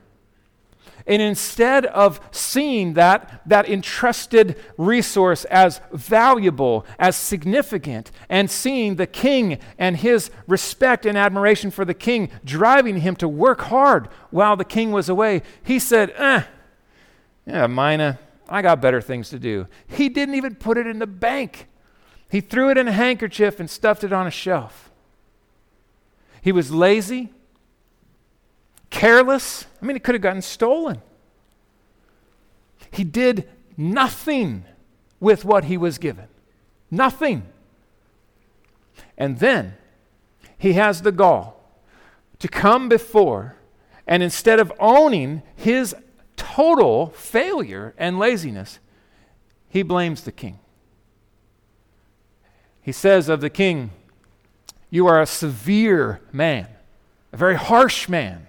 And 1.08 1.22
instead 1.22 1.86
of 1.86 2.20
seeing 2.32 2.94
that, 2.94 3.42
that 3.46 3.70
entrusted 3.70 4.62
resource 4.78 5.46
as 5.46 5.80
valuable, 5.94 6.86
as 7.00 7.16
significant, 7.16 8.12
and 8.28 8.52
seeing 8.52 8.96
the 8.98 9.08
king 9.08 9.58
and 9.80 9.98
his 9.98 10.30
respect 10.48 11.06
and 11.06 11.18
admiration 11.18 11.72
for 11.72 11.86
the 11.86 11.94
king 11.94 12.30
driving 12.44 12.98
him 12.98 13.16
to 13.16 13.28
work 13.28 13.62
hard 13.62 14.10
while 14.32 14.58
the 14.58 14.66
king 14.66 14.92
was 14.92 15.08
away, 15.08 15.44
he 15.64 15.80
said, 15.80 16.14
eh, 16.18 16.44
yeah, 17.46 17.68
Mina, 17.68 18.20
I 18.50 18.62
got 18.62 18.82
better 18.82 19.00
things 19.00 19.30
to 19.30 19.40
do. 19.40 19.68
He 19.88 20.10
didn't 20.10 20.36
even 20.36 20.56
put 20.56 20.78
it 20.78 20.86
in 20.86 21.00
the 21.00 21.08
bank. 21.08 21.68
He 22.30 22.42
threw 22.42 22.70
it 22.70 22.78
in 22.78 22.90
a 22.90 22.92
handkerchief 22.92 23.62
and 23.62 23.70
stuffed 23.70 24.04
it 24.04 24.12
on 24.12 24.28
a 24.28 24.32
shelf. 24.32 24.92
He 26.42 26.52
was 26.52 26.70
lazy, 26.72 27.32
careless. 28.98 29.66
I 29.82 29.86
mean, 29.86 29.96
it 29.96 30.04
could 30.04 30.16
have 30.16 30.22
gotten 30.22 30.42
stolen. 30.42 31.02
He 32.90 33.04
did 33.04 33.48
nothing 33.78 34.66
with 35.20 35.46
what 35.46 35.66
he 35.66 35.78
was 35.78 35.98
given. 35.98 36.28
Nothing. 36.90 37.44
And 39.18 39.40
then 39.40 39.76
he 40.58 40.74
has 40.74 41.04
the 41.04 41.12
gall 41.12 41.64
to 42.40 42.48
come 42.48 42.90
before 42.90 43.56
and 44.08 44.24
instead 44.24 44.60
of 44.60 44.72
owning 44.80 45.44
his 45.56 45.96
total 46.36 47.08
failure 47.08 47.94
and 47.98 48.18
laziness, 48.18 48.80
he 49.70 49.84
blames 49.84 50.24
the 50.24 50.32
king. 50.32 50.60
He 52.82 52.94
says 52.94 53.28
of 53.28 53.42
the 53.42 53.50
king, 53.50 53.92
You 54.90 55.08
are 55.08 55.22
a 55.22 55.26
severe 55.26 56.22
man, 56.32 56.68
a 57.34 57.38
very 57.38 57.56
harsh 57.56 58.08
man. 58.08 58.47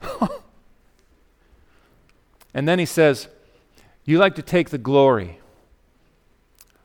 and 2.54 2.68
then 2.68 2.78
he 2.78 2.86
says, 2.86 3.28
You 4.04 4.18
like 4.18 4.34
to 4.36 4.42
take 4.42 4.70
the 4.70 4.78
glory 4.78 5.38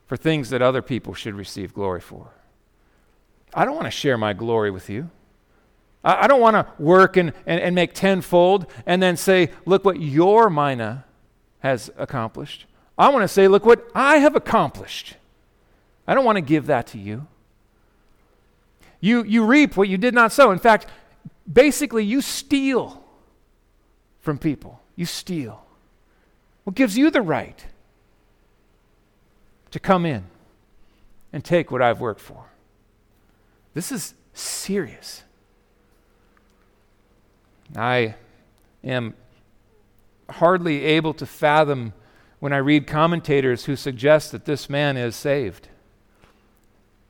for 0.08 0.18
things 0.18 0.50
that 0.50 0.62
other 0.62 0.82
people 0.82 1.14
should 1.14 1.36
receive 1.36 1.74
glory 1.74 2.02
for. 2.02 2.30
I 3.54 3.66
don't 3.66 3.76
want 3.76 3.86
to 3.86 3.92
share 3.92 4.18
my 4.18 4.34
glory 4.34 4.72
with 4.72 4.90
you. 4.90 5.10
I, 6.04 6.24
I 6.24 6.28
don't 6.28 6.42
want 6.42 6.56
to 6.56 6.68
work 6.82 7.18
and, 7.18 7.34
and, 7.46 7.60
and 7.60 7.76
make 7.76 7.94
tenfold 7.94 8.68
and 8.86 9.02
then 9.02 9.18
say, 9.18 9.52
look 9.66 9.86
what 9.86 10.00
your 10.00 10.50
mina 10.50 11.06
has 11.60 11.90
accomplished. 11.98 12.66
I 12.98 13.10
want 13.10 13.24
to 13.24 13.28
say, 13.28 13.48
look 13.48 13.66
what 13.66 13.90
I 13.96 14.18
have 14.18 14.36
accomplished. 14.36 15.16
I 16.08 16.14
don't 16.14 16.26
want 16.26 16.36
to 16.36 16.42
give 16.42 16.68
that 16.68 16.88
to 16.88 16.98
you. 16.98 17.28
You, 19.00 19.24
you 19.24 19.46
reap 19.46 19.76
what 19.76 19.90
you 19.90 19.98
did 19.98 20.14
not 20.14 20.32
sow. 20.32 20.52
In 20.52 20.60
fact, 20.60 20.88
basically, 21.52 22.06
you 22.06 22.22
steal 22.22 23.03
from 24.24 24.38
people. 24.38 24.82
You 24.96 25.06
steal. 25.06 25.64
What 26.64 26.76
gives 26.76 26.98
you 26.98 27.12
the 27.12 27.22
right 27.22 27.66
to 29.70 29.80
come 29.80 30.06
in 30.06 30.24
and 31.34 31.44
take 31.44 31.70
what 31.70 31.82
I've 31.82 32.00
worked 32.00 32.22
for? 32.22 32.46
This 33.74 33.92
is 33.92 34.14
serious. 34.34 35.24
I 37.76 38.16
am 38.84 39.14
hardly 40.30 40.86
able 40.86 41.14
to 41.16 41.26
fathom 41.26 41.92
when 42.40 42.54
I 42.54 42.58
read 42.58 42.88
commentators 42.88 43.66
who 43.66 43.76
suggest 43.76 44.32
that 44.32 44.46
this 44.46 44.70
man 44.70 44.96
is 44.96 45.18
saved. 45.18 45.68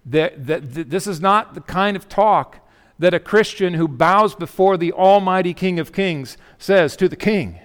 That, 0.06 0.47
that, 0.47 0.73
that 0.73 0.89
this 0.89 1.06
is 1.06 1.21
not 1.21 1.54
the 1.54 1.62
kind 1.62 1.95
of 1.95 2.10
talk 2.10 2.58
that 3.00 3.14
a 3.14 3.20
Christian 3.20 3.74
who 3.74 3.88
bows 3.88 4.36
before 4.36 4.78
the 4.78 4.94
Almighty 4.94 5.54
King 5.54 5.80
of 5.80 5.92
Kings 5.92 6.38
says 6.58 6.96
to 6.98 7.10
the 7.10 7.16
King, 7.16 7.60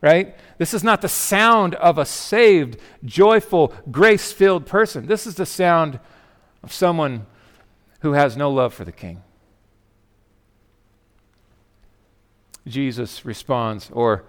right? 0.00 0.36
This 0.58 0.74
is 0.74 0.82
not 0.82 1.02
the 1.02 1.08
sound 1.08 1.74
of 1.76 1.98
a 1.98 2.04
saved, 2.04 2.78
joyful, 3.04 3.72
grace 3.90 4.32
filled 4.32 4.66
person. 4.66 5.06
This 5.06 5.26
is 5.26 5.36
the 5.36 5.46
sound 5.46 6.00
of 6.62 6.72
someone 6.72 7.26
who 8.00 8.12
has 8.12 8.36
no 8.36 8.50
love 8.50 8.74
for 8.74 8.84
the 8.84 8.92
King. 8.92 9.22
Jesus 12.66 13.24
responds, 13.24 13.90
or 13.92 14.24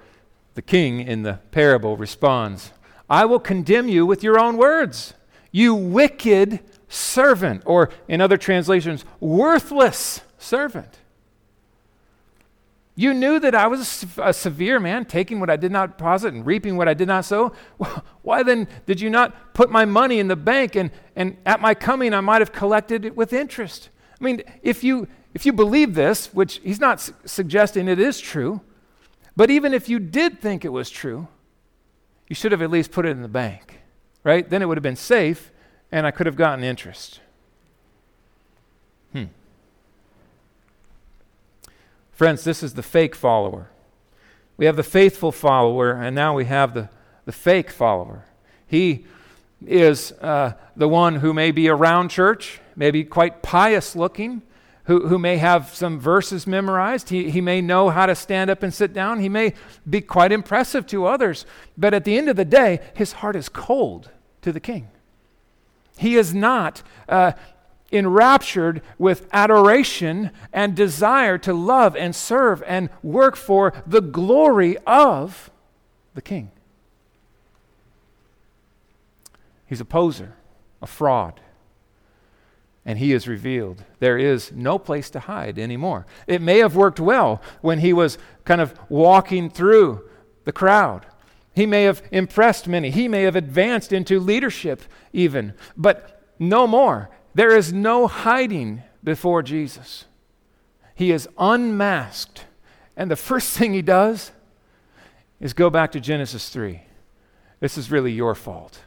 the 0.54 0.62
king 0.62 1.00
in 1.00 1.24
the 1.24 1.40
parable 1.52 1.98
responds, 1.98 2.72
I 3.10 3.26
will 3.26 3.40
condemn 3.40 3.88
you 3.88 4.06
with 4.06 4.24
your 4.24 4.40
own 4.40 4.58
words, 4.58 5.14
you 5.52 5.74
wicked 5.74 6.60
servant, 6.88 7.64
or 7.66 7.90
in 8.08 8.22
other 8.22 8.38
translations, 8.38 9.06
worthless 9.20 10.22
servant. 10.38 11.00
You 13.00 13.14
knew 13.14 13.40
that 13.40 13.54
I 13.54 13.68
was 13.68 14.06
a 14.18 14.34
severe 14.34 14.80
man, 14.80 15.06
taking 15.06 15.40
what 15.40 15.52
I 15.52 15.56
did 15.56 15.72
not 15.72 15.98
deposit 15.98 16.34
and 16.34 16.44
reaping 16.44 16.78
what 16.78 16.88
I 16.88 16.96
did 16.96 17.08
not 17.08 17.26
sow. 17.26 17.54
Why 18.24 18.42
then 18.42 18.68
did 18.88 19.00
you 19.00 19.12
not 19.12 19.54
put 19.54 19.70
my 19.70 19.86
money 19.86 20.20
in 20.20 20.28
the 20.28 20.36
bank 20.36 20.76
and, 20.76 20.90
and 21.16 21.38
at 21.46 21.62
my 21.62 21.76
coming 21.76 22.12
I 22.12 22.22
might 22.22 22.42
have 22.42 22.52
collected 22.52 23.06
it 23.06 23.16
with 23.16 23.34
interest? 23.34 23.90
I 24.20 24.24
mean, 24.24 24.42
if 24.64 24.84
you, 24.84 25.08
if 25.36 25.46
you 25.46 25.54
believe 25.54 25.94
this, 25.94 26.34
which 26.34 26.60
he's 26.64 26.80
not 26.80 27.00
su- 27.00 27.14
suggesting 27.24 27.88
it 27.88 28.00
is 28.00 28.20
true, 28.20 28.62
but 29.36 29.52
even 29.52 29.76
if 29.76 29.88
you 29.88 30.00
did 30.00 30.42
think 30.42 30.66
it 30.66 30.70
was 30.70 30.90
true, 30.90 31.28
you 32.28 32.36
should 32.36 32.52
have 32.52 32.64
at 32.64 32.72
least 32.72 32.92
put 32.92 33.06
it 33.06 33.10
in 33.10 33.22
the 33.22 33.28
bank, 33.28 33.80
right? 34.24 34.50
Then 34.50 34.64
it 34.64 34.66
would 34.66 34.78
have 34.78 34.84
been 34.84 34.96
safe 34.96 35.52
and 35.92 36.08
I 36.08 36.12
could 36.12 36.26
have 36.26 36.36
gotten 36.36 36.64
interest. 36.64 37.22
Hmm. 39.14 39.26
Friends, 42.18 42.44
this 42.44 42.64
is 42.64 42.74
the 42.74 42.82
fake 42.82 43.14
follower. 43.14 43.70
We 44.58 44.66
have 44.66 44.76
the 44.76 44.82
faithful 44.82 45.32
follower, 45.32 45.92
and 45.92 46.16
now 46.16 46.34
we 46.34 46.46
have 46.46 46.74
the, 46.74 46.90
the 47.26 47.32
fake 47.32 47.70
follower. 47.70 48.26
He 48.66 49.06
is 49.64 50.14
uh, 50.14 50.54
the 50.76 50.88
one 50.88 51.18
who 51.18 51.32
may 51.32 51.52
be 51.52 51.70
around 51.70 52.10
church, 52.10 52.60
maybe 52.76 53.04
quite 53.04 53.44
pious 53.44 53.96
looking, 53.96 54.42
who, 54.86 55.08
who 55.10 55.20
may 55.20 55.38
have 55.38 55.76
some 55.76 56.00
verses 56.00 56.48
memorized. 56.48 57.10
He, 57.10 57.30
he 57.30 57.40
may 57.40 57.62
know 57.62 57.92
how 57.92 58.08
to 58.08 58.16
stand 58.16 58.50
up 58.50 58.64
and 58.64 58.74
sit 58.74 58.94
down. 58.94 59.20
He 59.20 59.30
may 59.30 59.54
be 59.88 60.02
quite 60.02 60.32
impressive 60.32 60.88
to 60.88 61.06
others. 61.06 61.46
But 61.78 61.94
at 61.94 62.04
the 62.04 62.18
end 62.18 62.30
of 62.30 62.36
the 62.36 62.46
day, 62.46 62.80
his 62.96 63.12
heart 63.12 63.36
is 63.36 63.48
cold 63.48 64.10
to 64.42 64.52
the 64.52 64.60
king. 64.60 64.88
He 66.00 66.16
is 66.16 66.34
not 66.34 66.82
uh, 67.08 67.34
enraptured 67.92 68.82
with 68.98 69.28
adoration 69.32 70.32
and 70.52 70.76
desire 70.76 71.38
to 71.38 71.54
love 71.54 71.96
and 71.96 72.16
serve 72.16 72.64
and 72.68 72.90
work 73.02 73.36
for 73.36 73.74
the 73.86 74.02
glory 74.02 74.78
of 74.86 75.50
the 76.14 76.22
king. 76.22 76.52
He's 79.66 79.82
a 79.82 79.86
poser, 79.86 80.34
a 80.82 80.88
fraud. 80.88 81.40
And 82.86 83.00
he 83.00 83.12
is 83.12 83.28
revealed. 83.28 83.84
There 84.00 84.18
is 84.18 84.54
no 84.54 84.80
place 84.80 85.10
to 85.10 85.20
hide 85.20 85.60
anymore. 85.60 86.06
It 86.26 86.42
may 86.42 86.60
have 86.60 86.76
worked 86.76 87.02
well 87.02 87.42
when 87.62 87.80
he 87.80 87.92
was 87.92 88.18
kind 88.46 88.62
of 88.62 88.80
walking 88.88 89.50
through 89.50 90.10
the 90.46 90.54
crowd. 90.54 91.06
He 91.54 91.66
may 91.66 91.84
have 91.84 92.02
impressed 92.12 92.68
many. 92.68 92.90
He 92.90 93.10
may 93.10 93.24
have 93.24 93.36
advanced 93.36 93.92
into 93.92 94.22
leadership 94.22 94.84
even. 95.12 95.54
But 95.76 96.24
no 96.40 96.66
more. 96.66 97.10
There 97.38 97.56
is 97.56 97.72
no 97.72 98.08
hiding 98.08 98.82
before 99.04 99.44
Jesus. 99.44 100.06
He 100.96 101.12
is 101.12 101.30
unmasked. 101.38 102.46
And 102.96 103.12
the 103.12 103.16
first 103.16 103.56
thing 103.56 103.76
he 103.76 103.84
does 103.84 104.32
is 105.40 105.54
go 105.54 105.70
back 105.70 105.92
to 105.92 106.00
Genesis 106.00 106.50
3. 106.50 106.82
This 107.60 107.78
is 107.78 107.92
really 107.92 108.12
your 108.12 108.34
fault. 108.34 108.80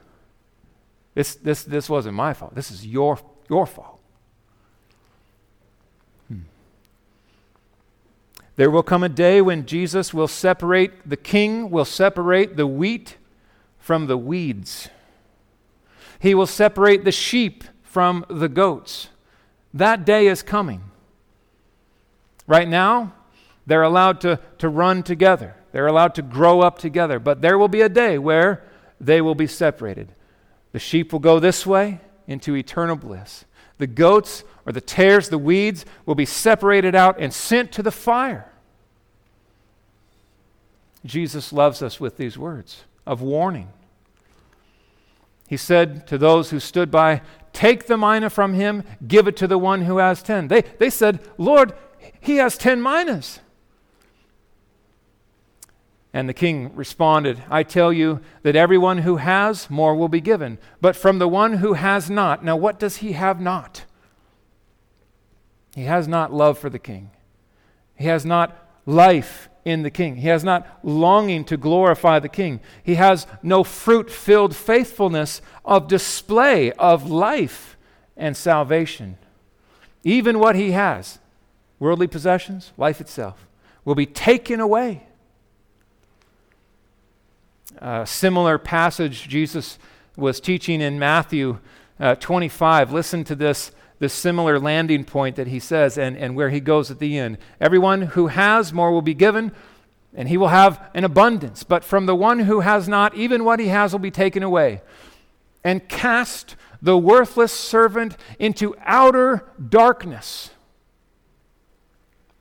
This, 1.15 1.37
this, 1.37 1.63
this 1.63 1.89
wasn't 1.89 2.17
my 2.17 2.35
fault. 2.35 2.57
This 2.57 2.73
is 2.73 2.85
your, 2.85 3.21
your 3.49 3.67
fault. 3.67 4.01
Hmm. 6.27 6.41
There 8.57 8.69
will 8.69 8.83
come 8.83 9.05
a 9.05 9.09
day 9.09 9.41
when 9.41 9.65
Jesus 9.65 10.13
will 10.13 10.27
separate, 10.27 11.09
the 11.09 11.17
king 11.17 11.71
will 11.71 11.85
separate 11.85 12.57
the 12.57 12.67
wheat 12.67 13.17
from 13.79 14.09
the 14.09 14.19
weeds. 14.19 14.89
He 16.19 16.35
will 16.35 16.49
separate 16.49 17.05
the 17.05 17.13
sheep 17.13 17.63
from 17.90 18.24
the 18.29 18.48
goats. 18.48 19.09
That 19.74 20.05
day 20.05 20.29
is 20.29 20.44
coming. 20.44 20.81
Right 22.46 22.68
now, 22.68 23.12
they're 23.66 23.83
allowed 23.83 24.20
to, 24.20 24.38
to 24.59 24.68
run 24.68 25.03
together, 25.03 25.57
they're 25.72 25.88
allowed 25.88 26.14
to 26.14 26.22
grow 26.22 26.61
up 26.61 26.79
together, 26.79 27.18
but 27.18 27.42
there 27.42 27.59
will 27.59 27.68
be 27.68 27.81
a 27.81 27.88
day 27.88 28.16
where 28.16 28.64
they 29.00 29.20
will 29.20 29.35
be 29.35 29.48
separated. 29.48 30.12
The 30.70 30.79
sheep 30.79 31.12
will 31.12 31.18
go 31.18 31.40
this 31.40 31.66
way 31.66 32.00
into 32.29 32.55
eternal 32.55 32.94
bliss. 32.94 33.44
The 33.79 33.88
goats 33.88 34.44
or 34.64 34.72
the 34.72 34.81
tares, 34.81 35.29
the 35.29 35.38
weeds, 35.38 35.85
will 36.07 36.14
be 36.14 36.26
separated 36.26 36.94
out 36.94 37.16
and 37.18 37.35
sent 37.35 37.72
to 37.72 37.83
the 37.83 37.90
fire. 37.90 38.53
Jesus 41.05 41.53
loves 41.53 41.83
us 41.83 41.98
with 41.98 42.18
these 42.18 42.38
words 42.38 42.85
of 43.05 43.20
warning. 43.20 43.68
He 45.51 45.57
said 45.57 46.07
to 46.07 46.17
those 46.17 46.51
who 46.51 46.61
stood 46.61 46.93
by, 46.93 47.23
Take 47.53 47.89
the 47.89 47.97
mina 47.97 48.31
from 48.31 48.55
him, 48.55 48.85
give 49.09 49.27
it 49.27 49.37
to 49.39 49.49
the 49.49 49.59
one 49.59 49.83
who 49.83 49.97
has 49.97 50.23
ten. 50.23 50.47
They, 50.47 50.63
they 50.79 50.91
said, 50.91 51.19
Lord, 51.39 51.73
he 52.21 52.37
has 52.37 52.57
ten 52.57 52.81
minas. 52.81 53.41
And 56.13 56.29
the 56.29 56.35
king 56.35 56.73
responded, 56.77 57.43
I 57.51 57.65
tell 57.65 57.93
you 57.93 58.21
that 58.45 58.55
everyone 58.55 58.99
who 58.99 59.17
has, 59.17 59.69
more 59.69 59.97
will 59.97 60.09
be 60.09 60.21
given. 60.21 60.57
But 60.81 60.95
from 60.95 61.19
the 61.19 61.27
one 61.27 61.55
who 61.55 61.73
has 61.73 62.09
not, 62.09 62.45
now 62.45 62.55
what 62.55 62.79
does 62.79 62.99
he 62.99 63.15
have 63.15 63.41
not? 63.41 63.87
He 65.75 65.83
has 65.83 66.07
not 66.07 66.33
love 66.33 66.61
for 66.61 66.71
the 66.71 66.79
king. 66.79 67.11
He 67.97 68.05
has 68.05 68.25
not 68.25 68.57
life 68.87 69.50
in 69.64 69.83
the 69.83 69.90
king. 69.90 70.16
He 70.16 70.29
has 70.29 70.44
not 70.44 70.66
longing 70.83 71.44
to 71.46 71.57
glorify 71.57 72.18
the 72.18 72.29
king. 72.29 72.61
He 72.83 72.94
has 72.96 73.27
no 73.42 73.64
fruit 73.64 74.11
filled 74.11 74.55
faithfulness 74.57 75.42
of 75.64 75.88
display 75.88 76.73
of 76.73 77.11
life 77.11 77.77
and 78.16 78.37
salvation. 78.37 79.18
Even 80.03 80.38
what 80.38 80.57
he 80.57 80.73
has, 80.73 81.18
worldly 81.79 82.07
possessions, 82.07 82.73
life 82.77 83.01
itself, 83.01 83.46
will 83.85 83.94
be 83.94 84.07
taken 84.07 84.61
away. 84.61 85.07
A 87.79 88.07
similar 88.07 88.59
passage 88.59 89.29
Jesus 89.29 89.79
was 90.16 90.40
teaching 90.40 90.81
in 90.81 90.99
Matthew 90.99 91.59
uh, 91.99 92.14
25. 92.16 92.92
Listen 92.92 93.25
to 93.25 93.35
this 93.35 93.73
this 94.01 94.13
similar 94.13 94.59
landing 94.59 95.05
point 95.05 95.37
that 95.37 95.47
he 95.47 95.61
says 95.61 95.97
and, 95.97 96.17
and 96.17 96.35
where 96.35 96.51
he 96.51 96.59
goes 96.59 96.91
at 96.91 96.99
the 96.99 97.17
end. 97.17 97.39
Everyone 97.61 98.03
who 98.03 98.27
has, 98.27 98.73
more 98.73 98.91
will 98.91 99.03
be 99.03 99.15
given, 99.15 99.53
and 100.15 100.29
he 100.29 100.37
will 100.37 100.49
have 100.49 100.91
an 100.95 101.05
abundance. 101.05 101.63
But 101.63 101.85
from 101.85 102.07
the 102.07 102.17
one 102.17 102.41
who 102.41 102.61
has 102.61 102.89
not, 102.89 103.15
even 103.15 103.45
what 103.45 103.61
he 103.61 103.69
has 103.69 103.93
will 103.93 104.01
be 104.01 104.11
taken 104.11 104.43
away. 104.43 104.83
And 105.63 105.87
cast 105.89 106.57
the 106.81 106.97
worthless 106.97 107.53
servant 107.53 108.17
into 108.39 108.75
outer 108.81 109.45
darkness. 109.69 110.51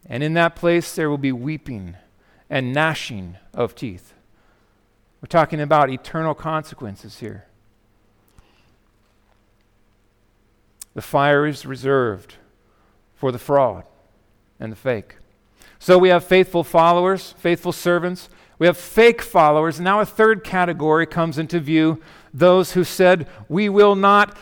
And 0.05 0.23
in 0.23 0.33
that 0.35 0.55
place 0.55 0.95
there 0.95 1.09
will 1.09 1.17
be 1.17 1.33
weeping 1.33 1.97
and 2.49 2.73
gnashing 2.73 3.35
of 3.53 3.75
teeth. 3.75 4.13
We're 5.21 5.27
talking 5.27 5.59
about 5.59 5.89
eternal 5.89 6.33
consequences 6.33 7.19
here. 7.19 7.48
The 10.99 11.03
fire 11.03 11.47
is 11.47 11.65
reserved 11.65 12.35
for 13.15 13.31
the 13.31 13.39
fraud 13.39 13.85
and 14.59 14.69
the 14.69 14.75
fake. 14.75 15.15
So 15.79 15.97
we 15.97 16.09
have 16.09 16.25
faithful 16.25 16.61
followers, 16.61 17.35
faithful 17.37 17.71
servants. 17.71 18.27
We 18.57 18.67
have 18.67 18.77
fake 18.77 19.21
followers. 19.21 19.79
Now 19.79 20.01
a 20.01 20.05
third 20.05 20.43
category 20.43 21.05
comes 21.05 21.37
into 21.37 21.61
view 21.61 22.01
those 22.33 22.73
who 22.73 22.83
said, 22.83 23.29
We 23.47 23.69
will 23.69 23.95
not 23.95 24.37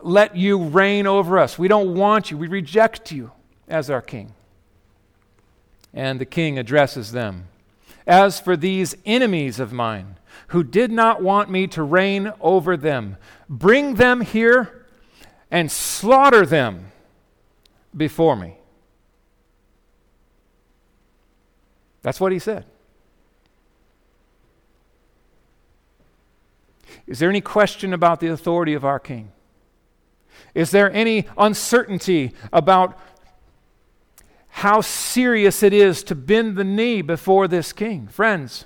let 0.00 0.34
you 0.34 0.64
reign 0.64 1.06
over 1.06 1.38
us. 1.38 1.58
We 1.58 1.68
don't 1.68 1.94
want 1.94 2.30
you. 2.30 2.38
We 2.38 2.48
reject 2.48 3.12
you 3.12 3.30
as 3.68 3.90
our 3.90 4.00
king. 4.00 4.32
And 5.92 6.18
the 6.18 6.24
king 6.24 6.58
addresses 6.58 7.12
them. 7.12 7.48
As 8.06 8.40
for 8.40 8.56
these 8.56 8.96
enemies 9.04 9.60
of 9.60 9.74
mine, 9.74 10.16
who 10.46 10.64
did 10.64 10.90
not 10.90 11.22
want 11.22 11.50
me 11.50 11.66
to 11.66 11.82
reign 11.82 12.32
over 12.40 12.78
them, 12.78 13.18
bring 13.46 13.96
them 13.96 14.22
here 14.22 14.77
and 15.50 15.70
slaughter 15.70 16.44
them 16.44 16.92
before 17.96 18.36
me. 18.36 18.58
That's 22.02 22.20
what 22.20 22.32
he 22.32 22.38
said. 22.38 22.64
Is 27.06 27.18
there 27.18 27.30
any 27.30 27.40
question 27.40 27.92
about 27.92 28.20
the 28.20 28.28
authority 28.28 28.74
of 28.74 28.84
our 28.84 28.98
king? 28.98 29.32
Is 30.54 30.70
there 30.70 30.92
any 30.92 31.26
uncertainty 31.36 32.32
about 32.52 32.98
how 34.58 34.80
serious 34.80 35.62
it 35.62 35.72
is 35.72 36.02
to 36.02 36.16
bend 36.16 36.56
the 36.56 36.64
knee 36.64 37.00
before 37.00 37.46
this 37.46 37.72
king. 37.72 38.08
Friends, 38.08 38.64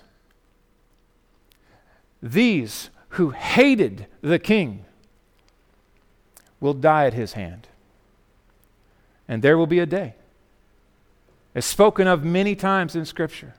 these 2.22 2.88
who 3.10 3.30
hated 3.30 4.06
the 4.22 4.38
king 4.38 4.86
will 6.62 6.72
die 6.72 7.06
at 7.06 7.12
his 7.12 7.32
hand. 7.32 7.66
And 9.28 9.42
there 9.42 9.58
will 9.58 9.66
be 9.66 9.80
a 9.80 9.86
day, 9.86 10.14
as 11.54 11.66
spoken 11.66 12.06
of 12.06 12.24
many 12.24 12.54
times 12.54 12.94
in 12.94 13.04
Scripture, 13.04 13.54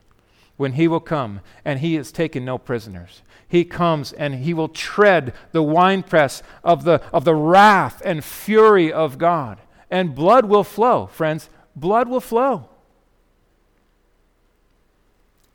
when 0.56 0.74
he 0.74 0.88
will 0.88 1.02
come 1.02 1.42
and 1.66 1.80
he 1.80 1.96
has 1.96 2.12
taken 2.12 2.46
no 2.46 2.58
prisoners. 2.58 3.22
He 3.48 3.66
comes 3.66 4.14
and 4.14 4.36
he 4.36 4.54
will 4.54 4.70
tread 4.70 5.34
the 5.52 5.62
winepress 5.62 6.42
of 6.64 6.86
the, 6.86 7.02
of 7.12 7.26
the 7.26 7.36
wrath 7.36 8.02
and 8.06 8.24
fury 8.24 8.92
of 8.92 9.18
God. 9.18 9.60
And 9.92 10.16
blood 10.16 10.46
will 10.46 10.64
flow, 10.64 11.08
friends. 11.08 11.50
Blood 11.76 12.08
will 12.08 12.22
flow. 12.22 12.70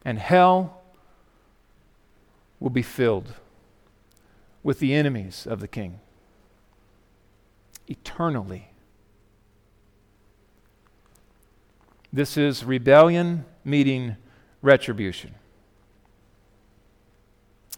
And 0.05 0.18
hell 0.18 0.82
will 2.61 2.70
be 2.70 2.82
filled 2.82 3.34
with 4.62 4.80
the 4.80 4.94
enemies 4.94 5.46
of 5.46 5.61
the 5.61 5.68
king 5.68 6.01
eternally. 7.89 8.70
This 12.12 12.36
is 12.36 12.64
rebellion 12.64 13.45
meeting 13.64 14.16
retribution. 14.62 15.34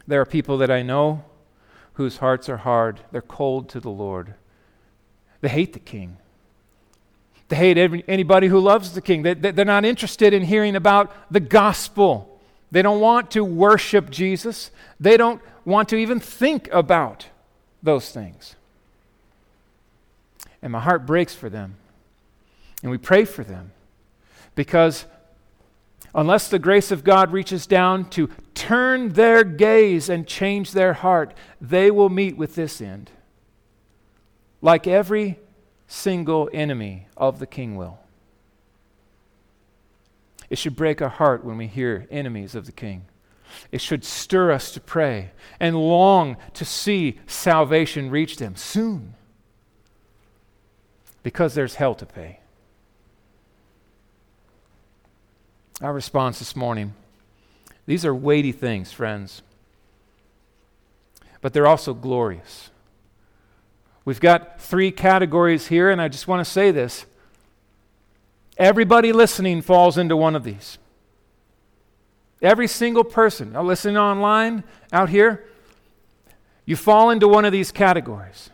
There 0.07 0.21
are 0.21 0.27
people 0.27 0.59
that 0.59 0.71
I 0.71 0.83
know 0.83 1.25
whose 1.95 2.19
hearts 2.19 2.49
are 2.49 2.59
hard, 2.59 3.01
they're 3.13 3.21
cold 3.21 3.69
to 3.71 3.81
the 3.81 3.91
Lord. 3.91 4.35
They 5.41 5.49
hate 5.49 5.73
the 5.73 5.79
king. 5.79 6.17
They 7.49 7.57
hate 7.57 7.79
every, 7.79 8.05
anybody 8.07 8.47
who 8.47 8.61
loves 8.61 8.93
the 8.93 9.03
king. 9.03 9.23
They, 9.23 9.35
they're 9.35 9.65
not 9.65 9.85
interested 9.85 10.33
in 10.33 10.43
hearing 10.43 10.77
about 10.77 11.13
the 11.33 11.41
gospel. 11.41 12.41
They 12.71 12.83
don't 12.83 13.01
want 13.01 13.33
to 13.33 13.45
worship 13.45 14.11
Jesus. 14.11 14.71
They 14.99 15.17
don't 15.17 15.43
want 15.65 15.89
to 15.91 15.97
even 15.97 16.21
think 16.21 16.69
about 16.73 17.27
those 17.83 18.11
things. 18.11 18.55
And 20.63 20.73
my 20.73 20.81
heart 20.81 21.07
breaks 21.07 21.35
for 21.35 21.49
them. 21.49 21.77
And 22.83 22.91
we 22.91 22.99
pray 22.99 23.25
for 23.25 23.45
them 23.45 23.73
because 24.55 25.07
unless 26.15 26.49
the 26.49 26.59
grace 26.59 26.91
of 26.91 27.05
God 27.05 27.33
reaches 27.33 27.67
down 27.67 28.09
to 28.11 28.29
turn 28.55 29.11
their 29.11 29.45
gaze 29.45 30.09
and 30.09 30.27
change 30.27 30.73
their 30.73 30.95
heart, 30.95 31.35
they 31.61 31.91
will 31.91 32.09
meet 32.09 32.37
with 32.37 32.55
this 32.55 32.81
end. 32.81 33.11
Like 34.63 34.87
every 34.87 35.39
single 35.87 36.49
enemy 36.53 37.07
of 37.17 37.39
the 37.39 37.47
king 37.47 37.77
will. 37.77 37.99
It 40.49 40.59
should 40.59 40.77
break 40.77 41.01
our 41.01 41.09
heart 41.09 41.45
when 41.45 41.57
we 41.57 41.67
hear 41.67 42.07
enemies 42.11 42.55
of 42.55 42.67
the 42.67 42.73
king. 42.73 43.05
It 43.73 43.81
should 43.81 44.05
stir 44.05 44.53
us 44.53 44.73
to 44.73 44.81
pray 44.81 45.33
and 45.59 45.77
long 45.77 46.37
to 46.55 46.65
see 46.65 47.19
salvation 47.27 48.11
reach 48.11 48.37
them 48.37 48.57
soon 48.57 49.15
because 51.23 51.55
there's 51.55 51.75
hell 51.75 51.95
to 51.95 52.07
pay. 52.07 52.41
Our 55.81 55.93
response 55.93 56.39
this 56.39 56.55
morning 56.55 56.95
these 57.87 58.05
are 58.05 58.15
weighty 58.15 58.53
things, 58.53 58.93
friends, 58.93 59.43
but 61.41 61.53
they're 61.53 61.67
also 61.67 61.93
glorious. 61.93 62.71
We've 64.05 64.21
got 64.21 64.61
three 64.61 64.93
categories 64.93 65.67
here, 65.67 65.91
and 65.91 66.01
I 66.01 66.09
just 66.09 66.29
want 66.29 66.45
to 66.45 66.51
say 66.51 66.71
this. 66.71 67.05
Everybody 68.57 69.13
listening 69.13 69.63
falls 69.63 69.99
into 69.99 70.17
one 70.17 70.37
of 70.37 70.45
these. 70.45 70.79
Every 72.41 72.69
single 72.69 73.05
person 73.05 73.53
listening 73.55 73.97
online, 73.97 74.65
out 74.93 75.09
here, 75.09 75.45
you 76.65 76.77
fall 76.77 77.11
into 77.11 77.27
one 77.27 77.45
of 77.45 77.53
these 77.53 77.73
categories. 77.73 78.51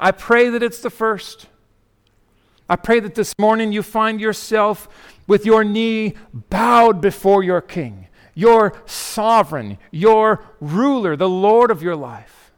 I 0.00 0.10
pray 0.10 0.48
that 0.48 0.62
it's 0.62 0.80
the 0.80 0.90
first. 0.90 1.46
I 2.68 2.76
pray 2.76 3.00
that 3.00 3.14
this 3.14 3.34
morning 3.38 3.72
you 3.72 3.82
find 3.82 4.20
yourself 4.20 4.88
with 5.26 5.44
your 5.44 5.64
knee 5.64 6.14
bowed 6.32 7.00
before 7.00 7.42
your 7.42 7.60
King, 7.60 8.08
your 8.34 8.80
sovereign, 8.86 9.78
your 9.90 10.44
ruler, 10.60 11.16
the 11.16 11.28
Lord 11.28 11.70
of 11.70 11.82
your 11.82 11.96
life. 11.96 12.52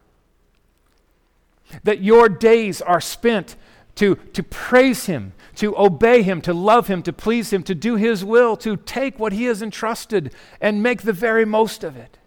That 1.82 2.02
your 2.02 2.28
days 2.28 2.80
are 2.80 3.00
spent 3.00 3.56
to, 3.96 4.14
to 4.14 4.42
praise 4.42 5.06
Him, 5.06 5.32
to 5.56 5.76
obey 5.76 6.22
Him, 6.22 6.40
to 6.42 6.54
love 6.54 6.86
Him, 6.86 7.02
to 7.02 7.12
please 7.12 7.52
Him, 7.52 7.62
to 7.64 7.74
do 7.74 7.96
His 7.96 8.24
will, 8.24 8.56
to 8.58 8.76
take 8.76 9.18
what 9.18 9.32
He 9.32 9.44
has 9.44 9.60
entrusted 9.60 10.32
and 10.60 10.82
make 10.82 11.02
the 11.02 11.12
very 11.12 11.44
most 11.44 11.82
of 11.82 11.96
it. 11.96 12.18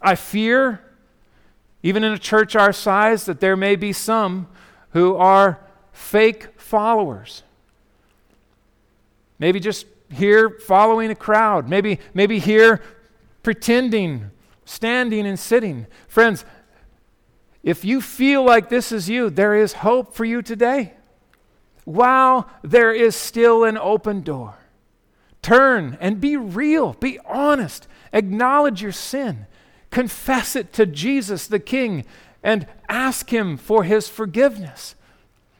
I 0.00 0.14
fear, 0.14 0.82
even 1.82 2.04
in 2.04 2.12
a 2.12 2.18
church 2.18 2.54
our 2.54 2.72
size, 2.72 3.24
that 3.24 3.40
there 3.40 3.56
may 3.56 3.74
be 3.74 3.92
some 3.92 4.46
who 4.90 5.16
are 5.16 5.60
fake 5.92 6.48
followers. 6.58 7.42
Maybe 9.38 9.60
just 9.60 9.86
here 10.10 10.50
following 10.50 11.10
a 11.10 11.14
crowd, 11.14 11.68
maybe, 11.68 11.98
maybe 12.14 12.38
here 12.38 12.82
pretending, 13.42 14.30
standing 14.64 15.26
and 15.26 15.38
sitting. 15.38 15.86
Friends, 16.08 16.44
if 17.62 17.84
you 17.84 18.00
feel 18.00 18.44
like 18.44 18.68
this 18.68 18.92
is 18.92 19.08
you, 19.08 19.28
there 19.30 19.54
is 19.54 19.72
hope 19.72 20.14
for 20.14 20.24
you 20.24 20.42
today. 20.42 20.94
While 21.84 22.48
there 22.62 22.92
is 22.92 23.14
still 23.14 23.64
an 23.64 23.76
open 23.78 24.22
door, 24.22 24.56
turn 25.42 25.96
and 26.00 26.20
be 26.20 26.36
real, 26.36 26.94
be 26.94 27.18
honest, 27.26 27.86
acknowledge 28.12 28.82
your 28.82 28.92
sin, 28.92 29.46
confess 29.90 30.56
it 30.56 30.72
to 30.74 30.86
Jesus 30.86 31.46
the 31.46 31.60
King, 31.60 32.04
and 32.46 32.64
ask 32.88 33.28
Him 33.30 33.56
for 33.56 33.82
His 33.82 34.08
forgiveness. 34.08 34.94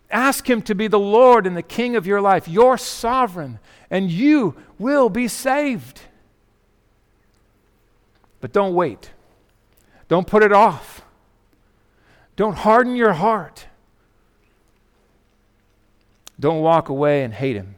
Ask 0.08 0.48
Him 0.48 0.62
to 0.62 0.74
be 0.74 0.86
the 0.86 1.00
Lord 1.00 1.44
and 1.44 1.56
the 1.56 1.62
King 1.62 1.96
of 1.96 2.06
your 2.06 2.20
life, 2.20 2.46
your 2.46 2.78
sovereign, 2.78 3.58
and 3.90 4.08
you 4.08 4.54
will 4.78 5.08
be 5.08 5.26
saved. 5.26 6.02
But 8.40 8.52
don't 8.52 8.72
wait. 8.72 9.10
Don't 10.06 10.28
put 10.28 10.44
it 10.44 10.52
off. 10.52 11.02
Don't 12.36 12.58
harden 12.58 12.94
your 12.94 13.14
heart. 13.14 13.66
Don't 16.38 16.60
walk 16.60 16.88
away 16.88 17.24
and 17.24 17.34
hate 17.34 17.56
Him 17.56 17.74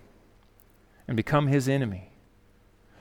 and 1.07 1.17
become 1.17 1.47
His 1.47 1.67
enemy. 1.67 2.11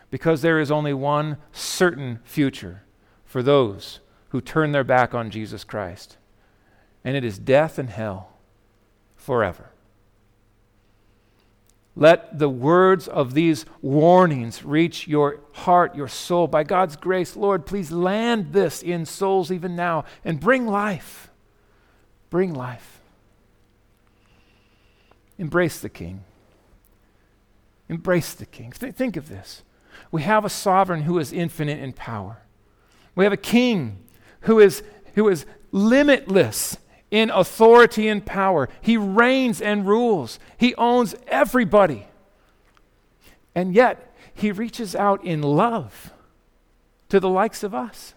Because 0.09 0.41
there 0.41 0.61
is 0.61 0.71
only 0.71 0.93
one 0.93 1.35
certain 1.51 2.19
future 2.23 2.83
for 3.25 3.43
those 3.43 3.99
who 4.37 4.41
turn 4.41 4.71
their 4.71 4.83
back 4.83 5.15
on 5.15 5.31
Jesus 5.31 5.63
Christ. 5.63 6.15
And 7.03 7.17
it 7.17 7.23
is 7.23 7.39
death 7.39 7.79
and 7.79 7.89
hell 7.89 8.33
forever. 9.15 9.71
Let 11.95 12.37
the 12.37 12.47
words 12.47 13.07
of 13.07 13.33
these 13.33 13.65
warnings 13.81 14.63
reach 14.63 15.07
your 15.07 15.39
heart, 15.53 15.95
your 15.95 16.07
soul. 16.07 16.45
By 16.45 16.63
God's 16.63 16.95
grace, 16.95 17.35
Lord, 17.35 17.65
please 17.65 17.91
land 17.91 18.53
this 18.53 18.83
in 18.83 19.07
souls 19.07 19.51
even 19.51 19.75
now 19.75 20.05
and 20.23 20.39
bring 20.39 20.67
life. 20.67 21.31
Bring 22.29 22.53
life. 22.53 22.99
Embrace 25.39 25.79
the 25.79 25.89
King. 25.89 26.23
Embrace 27.89 28.35
the 28.35 28.45
King. 28.45 28.71
Th- 28.71 28.93
think 28.93 29.17
of 29.17 29.29
this. 29.29 29.63
We 30.11 30.21
have 30.21 30.45
a 30.45 30.49
sovereign 30.49 31.01
who 31.01 31.17
is 31.17 31.33
infinite 31.33 31.79
in 31.79 31.91
power. 31.91 32.43
We 33.15 33.23
have 33.23 33.33
a 33.33 33.37
king 33.37 34.03
who 34.41 34.59
is, 34.59 34.83
who 35.15 35.27
is 35.29 35.45
limitless 35.71 36.77
in 37.11 37.29
authority 37.29 38.07
and 38.07 38.25
power. 38.25 38.69
He 38.81 38.97
reigns 38.97 39.61
and 39.61 39.87
rules, 39.87 40.39
He 40.57 40.75
owns 40.75 41.15
everybody. 41.27 42.07
And 43.55 43.73
yet, 43.73 44.13
He 44.33 44.51
reaches 44.51 44.95
out 44.95 45.23
in 45.23 45.41
love 45.41 46.11
to 47.09 47.19
the 47.19 47.29
likes 47.29 47.63
of 47.63 47.73
us. 47.73 48.13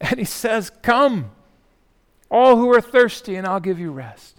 And 0.00 0.18
He 0.18 0.24
says, 0.24 0.70
Come, 0.82 1.32
all 2.30 2.56
who 2.56 2.72
are 2.72 2.80
thirsty, 2.80 3.36
and 3.36 3.46
I'll 3.46 3.60
give 3.60 3.78
you 3.78 3.90
rest. 3.90 4.36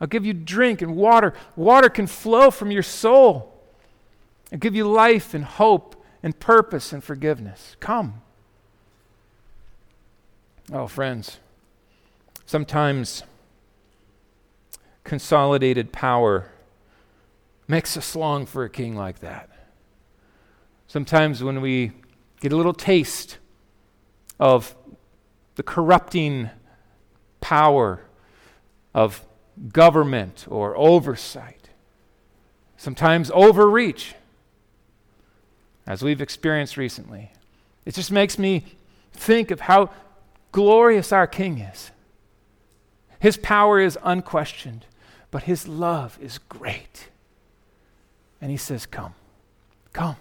I'll 0.00 0.06
give 0.06 0.24
you 0.24 0.32
drink 0.32 0.80
and 0.80 0.94
water. 0.94 1.34
Water 1.56 1.88
can 1.88 2.06
flow 2.06 2.50
from 2.50 2.70
your 2.70 2.82
soul. 2.82 3.52
I'll 4.52 4.58
give 4.58 4.74
you 4.74 4.88
life 4.88 5.34
and 5.34 5.44
hope 5.44 6.04
and 6.22 6.38
purpose 6.38 6.92
and 6.92 7.02
forgiveness. 7.02 7.76
Come. 7.80 8.22
Oh, 10.70 10.86
friends, 10.86 11.38
sometimes 12.44 13.22
consolidated 15.02 15.92
power 15.92 16.50
makes 17.66 17.96
us 17.96 18.14
long 18.14 18.44
for 18.44 18.64
a 18.64 18.68
king 18.68 18.94
like 18.94 19.20
that. 19.20 19.48
Sometimes 20.86 21.42
when 21.42 21.62
we 21.62 21.92
get 22.40 22.52
a 22.52 22.56
little 22.56 22.74
taste 22.74 23.38
of 24.38 24.74
the 25.54 25.62
corrupting 25.62 26.50
power 27.40 28.02
of 28.92 29.24
government 29.72 30.44
or 30.50 30.76
oversight, 30.76 31.70
sometimes 32.76 33.30
overreach, 33.30 34.14
as 35.86 36.02
we've 36.02 36.20
experienced 36.20 36.76
recently. 36.76 37.32
It 37.86 37.94
just 37.94 38.12
makes 38.12 38.38
me 38.38 38.66
think 39.14 39.50
of 39.50 39.60
how 39.60 39.90
glorious 40.52 41.12
our 41.12 41.26
King 41.26 41.58
is. 41.58 41.90
His 43.20 43.36
power 43.36 43.80
is 43.80 43.98
unquestioned, 44.02 44.86
but 45.30 45.44
his 45.44 45.66
love 45.66 46.18
is 46.20 46.38
great. 46.38 47.08
And 48.40 48.50
he 48.50 48.56
says, 48.56 48.86
Come, 48.86 49.14
come. 49.92 50.16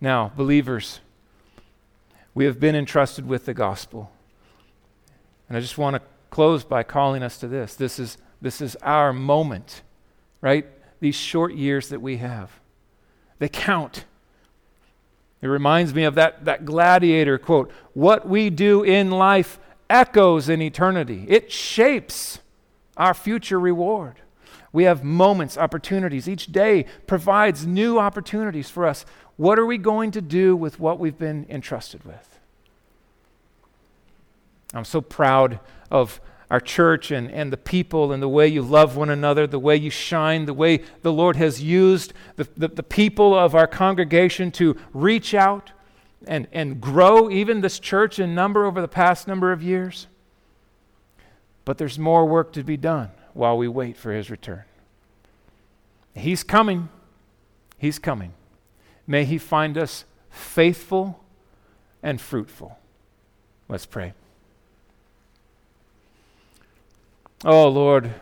Now, 0.00 0.30
believers, 0.36 1.00
we 2.34 2.44
have 2.44 2.60
been 2.60 2.76
entrusted 2.76 3.26
with 3.26 3.46
the 3.46 3.54
gospel. 3.54 4.12
And 5.48 5.56
I 5.56 5.60
just 5.60 5.76
want 5.76 5.96
to 5.96 6.02
close 6.30 6.62
by 6.62 6.82
calling 6.82 7.22
us 7.22 7.38
to 7.38 7.48
this. 7.48 7.74
This 7.74 7.98
is, 7.98 8.18
this 8.40 8.60
is 8.60 8.76
our 8.76 9.12
moment, 9.12 9.82
right? 10.40 10.66
These 11.00 11.16
short 11.16 11.54
years 11.54 11.88
that 11.88 12.00
we 12.00 12.18
have, 12.18 12.60
they 13.38 13.48
count. 13.48 14.04
It 15.40 15.46
reminds 15.46 15.94
me 15.94 16.04
of 16.04 16.14
that, 16.16 16.44
that 16.44 16.64
gladiator 16.64 17.38
quote 17.38 17.70
What 17.94 18.28
we 18.28 18.50
do 18.50 18.82
in 18.82 19.10
life 19.10 19.60
echoes 19.88 20.48
in 20.48 20.60
eternity, 20.60 21.24
it 21.28 21.52
shapes 21.52 22.40
our 22.96 23.14
future 23.14 23.60
reward. 23.60 24.16
We 24.72 24.84
have 24.84 25.02
moments, 25.02 25.56
opportunities. 25.56 26.28
Each 26.28 26.46
day 26.46 26.84
provides 27.06 27.66
new 27.66 27.98
opportunities 27.98 28.68
for 28.68 28.86
us. 28.86 29.06
What 29.36 29.58
are 29.58 29.64
we 29.64 29.78
going 29.78 30.10
to 30.10 30.20
do 30.20 30.54
with 30.54 30.78
what 30.78 30.98
we've 30.98 31.16
been 31.16 31.46
entrusted 31.48 32.04
with? 32.04 32.38
I'm 34.74 34.84
so 34.84 35.00
proud 35.00 35.60
of 35.90 36.20
our 36.50 36.60
church 36.60 37.10
and, 37.10 37.30
and 37.30 37.52
the 37.52 37.58
people 37.58 38.12
and 38.12 38.22
the 38.22 38.28
way 38.28 38.48
you 38.48 38.62
love 38.62 38.96
one 38.96 39.10
another, 39.10 39.46
the 39.46 39.58
way 39.58 39.76
you 39.76 39.90
shine, 39.90 40.46
the 40.46 40.54
way 40.54 40.82
the 41.02 41.12
Lord 41.12 41.36
has 41.36 41.62
used 41.62 42.12
the, 42.36 42.48
the, 42.56 42.68
the 42.68 42.82
people 42.82 43.34
of 43.34 43.54
our 43.54 43.66
congregation 43.66 44.50
to 44.52 44.76
reach 44.94 45.34
out 45.34 45.72
and, 46.26 46.48
and 46.52 46.80
grow 46.80 47.30
even 47.30 47.60
this 47.60 47.78
church 47.78 48.18
in 48.18 48.34
number 48.34 48.64
over 48.64 48.80
the 48.80 48.88
past 48.88 49.28
number 49.28 49.52
of 49.52 49.62
years. 49.62 50.06
But 51.64 51.76
there's 51.76 51.98
more 51.98 52.24
work 52.24 52.52
to 52.54 52.62
be 52.64 52.78
done 52.78 53.10
while 53.34 53.58
we 53.58 53.68
wait 53.68 53.96
for 53.96 54.12
his 54.12 54.30
return. 54.30 54.64
He's 56.14 56.42
coming. 56.42 56.88
He's 57.76 57.98
coming. 57.98 58.32
May 59.06 59.24
he 59.24 59.38
find 59.38 59.76
us 59.76 60.04
faithful 60.30 61.22
and 62.02 62.20
fruitful. 62.20 62.78
Let's 63.68 63.86
pray. 63.86 64.14
Oh, 67.44 67.68
Lord, 67.68 68.14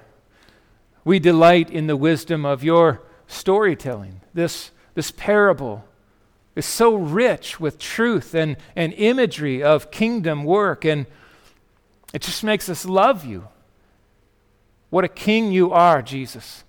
we 1.04 1.18
delight 1.18 1.70
in 1.70 1.86
the 1.86 1.96
wisdom 1.96 2.44
of 2.44 2.62
your 2.62 3.00
storytelling. 3.26 4.20
This, 4.34 4.70
this 4.94 5.10
parable 5.10 5.84
is 6.54 6.66
so 6.66 6.94
rich 6.94 7.58
with 7.58 7.78
truth 7.78 8.34
and, 8.34 8.56
and 8.74 8.92
imagery 8.94 9.62
of 9.62 9.90
kingdom 9.90 10.44
work, 10.44 10.84
and 10.84 11.06
it 12.12 12.20
just 12.20 12.44
makes 12.44 12.68
us 12.68 12.84
love 12.84 13.24
you. 13.24 13.48
What 14.90 15.04
a 15.04 15.08
king 15.08 15.50
you 15.50 15.72
are, 15.72 16.02
Jesus. 16.02 16.64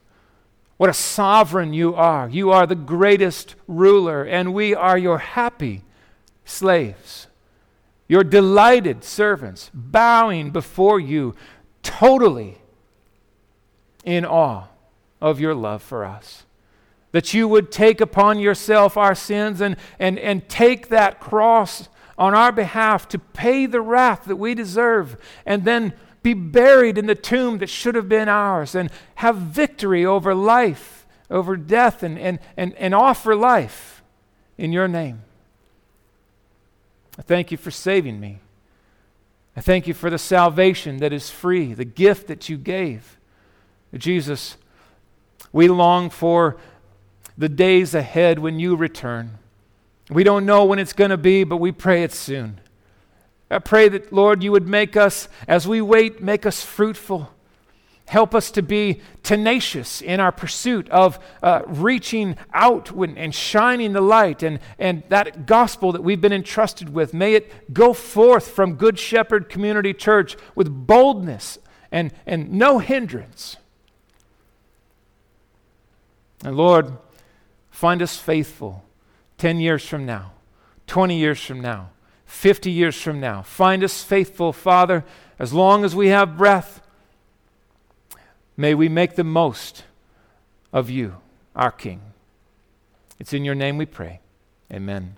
What 0.78 0.90
a 0.90 0.94
sovereign 0.94 1.74
you 1.74 1.96
are. 1.96 2.30
You 2.30 2.52
are 2.52 2.66
the 2.66 2.76
greatest 2.76 3.56
ruler, 3.68 4.24
and 4.24 4.54
we 4.54 4.74
are 4.74 4.98
your 4.98 5.18
happy 5.18 5.84
slaves, 6.46 7.28
your 8.08 8.24
delighted 8.24 9.04
servants, 9.04 9.70
bowing 9.74 10.52
before 10.52 11.00
you 11.00 11.36
totally 11.88 12.58
in 14.04 14.26
awe 14.26 14.66
of 15.22 15.40
your 15.40 15.56
love 15.56 15.82
for 15.82 16.04
us. 16.04 16.44
That 17.14 17.34
you 17.34 17.48
would 17.48 17.72
take 17.72 18.02
upon 18.02 18.40
yourself 18.40 18.98
our 18.98 19.16
sins 19.16 19.62
and, 19.62 19.78
and, 19.98 20.20
and 20.20 20.48
take 20.50 20.90
that 20.90 21.22
cross 21.22 21.88
on 22.18 22.36
our 22.36 22.52
behalf 22.52 23.08
to 23.08 23.20
pay 23.20 23.66
the 23.66 23.82
wrath 23.82 24.26
that 24.26 24.36
we 24.36 24.54
deserve, 24.54 25.16
and 25.46 25.64
then 25.64 25.94
be 26.24 26.34
buried 26.34 26.98
in 26.98 27.06
the 27.06 27.16
tomb 27.16 27.60
that 27.60 27.70
should 27.70 27.96
have 27.96 28.10
been 28.10 28.28
ours, 28.28 28.76
and 28.76 28.92
have 29.16 29.38
victory 29.38 30.06
over 30.06 30.36
life, 30.36 31.06
over 31.30 31.56
death, 31.56 32.04
and, 32.04 32.20
and, 32.20 32.40
and, 32.58 32.74
and 32.76 32.94
offer 32.94 33.36
life 33.36 34.04
in 34.58 34.74
your 34.74 34.88
name. 34.88 35.22
I 37.18 37.22
thank 37.22 37.52
you 37.52 37.58
for 37.58 37.72
saving 37.72 38.20
me. 38.20 38.40
I 39.58 39.60
thank 39.60 39.88
you 39.88 39.96
for 39.96 40.12
the 40.12 40.20
salvation 40.20 40.98
that 40.98 41.12
is 41.12 41.32
free, 41.32 41.74
the 41.74 41.84
gift 41.84 42.28
that 42.28 42.48
you 42.48 42.58
gave. 42.58 43.18
Jesus, 43.92 44.56
we 45.52 45.68
long 45.68 46.12
for 46.12 46.58
the 47.36 47.50
days 47.50 47.96
ahead 47.96 48.38
when 48.38 48.60
you 48.60 48.76
return. 48.76 49.40
We 50.12 50.24
don't 50.24 50.46
know 50.46 50.64
when 50.64 50.78
it's 50.78 50.94
going 50.94 51.10
to 51.10 51.18
be, 51.18 51.44
but 51.44 51.58
we 51.58 51.72
pray 51.72 52.04
it's 52.04 52.20
soon. 52.20 52.62
I 53.50 53.58
pray 53.58 53.90
that, 53.90 54.14
Lord, 54.14 54.44
you 54.44 54.52
would 54.52 54.68
make 54.68 54.96
us, 54.96 55.28
as 55.48 55.68
we 55.68 55.82
wait, 55.82 56.22
make 56.22 56.46
us 56.46 56.64
fruitful. 56.64 57.32
Help 58.08 58.34
us 58.34 58.52
to 58.52 58.62
be 58.62 59.02
tenacious 59.22 60.02
in 60.02 60.22
our 60.22 60.32
pursuit 60.32 60.90
of 60.90 61.20
uh, 61.44 61.62
reaching 61.66 62.38
out 62.54 62.90
and 62.92 63.36
shining 63.36 63.92
the 63.92 64.02
light. 64.02 64.44
And, 64.44 64.60
and 64.80 65.04
that 65.10 65.46
gospel 65.46 65.92
that 65.92 66.02
we've 66.02 66.22
been 66.22 66.32
entrusted 66.32 66.94
with, 66.94 67.14
may 67.14 67.34
it 67.34 67.74
go 67.74 67.92
forth 67.92 68.48
from 68.48 68.76
Good 68.76 68.98
Shepherd 68.98 69.50
Community 69.50 69.94
Church 69.94 70.38
with 70.56 70.88
boldness 70.88 71.60
and, 71.92 72.14
and 72.26 72.54
no 72.54 72.80
hindrance. 72.80 73.58
And 76.46 76.56
Lord, 76.56 76.94
find 77.70 78.02
us 78.02 78.18
faithful 78.18 78.86
10 79.38 79.60
years 79.60 79.86
from 79.86 80.06
now, 80.06 80.32
20 80.88 81.18
years 81.18 81.44
from 81.44 81.60
now, 81.60 81.90
50 82.26 82.72
years 82.72 82.96
from 83.02 83.20
now. 83.20 83.42
Find 83.42 83.84
us 83.84 84.02
faithful, 84.02 84.54
Father, 84.54 85.04
as 85.38 85.52
long 85.52 85.84
as 85.84 85.94
we 85.94 86.08
have 86.08 86.38
breath 86.38 86.82
May 88.58 88.74
we 88.74 88.90
make 88.90 89.16
the 89.16 89.24
most 89.24 89.84
of 90.74 90.90
you, 90.90 91.18
our 91.56 91.72
King. 91.72 92.02
It's 93.20 93.32
in 93.32 93.46
your 93.46 93.56
name 93.56 93.78
we 93.78 93.86
pray. 93.86 94.20
Amen. 94.74 95.18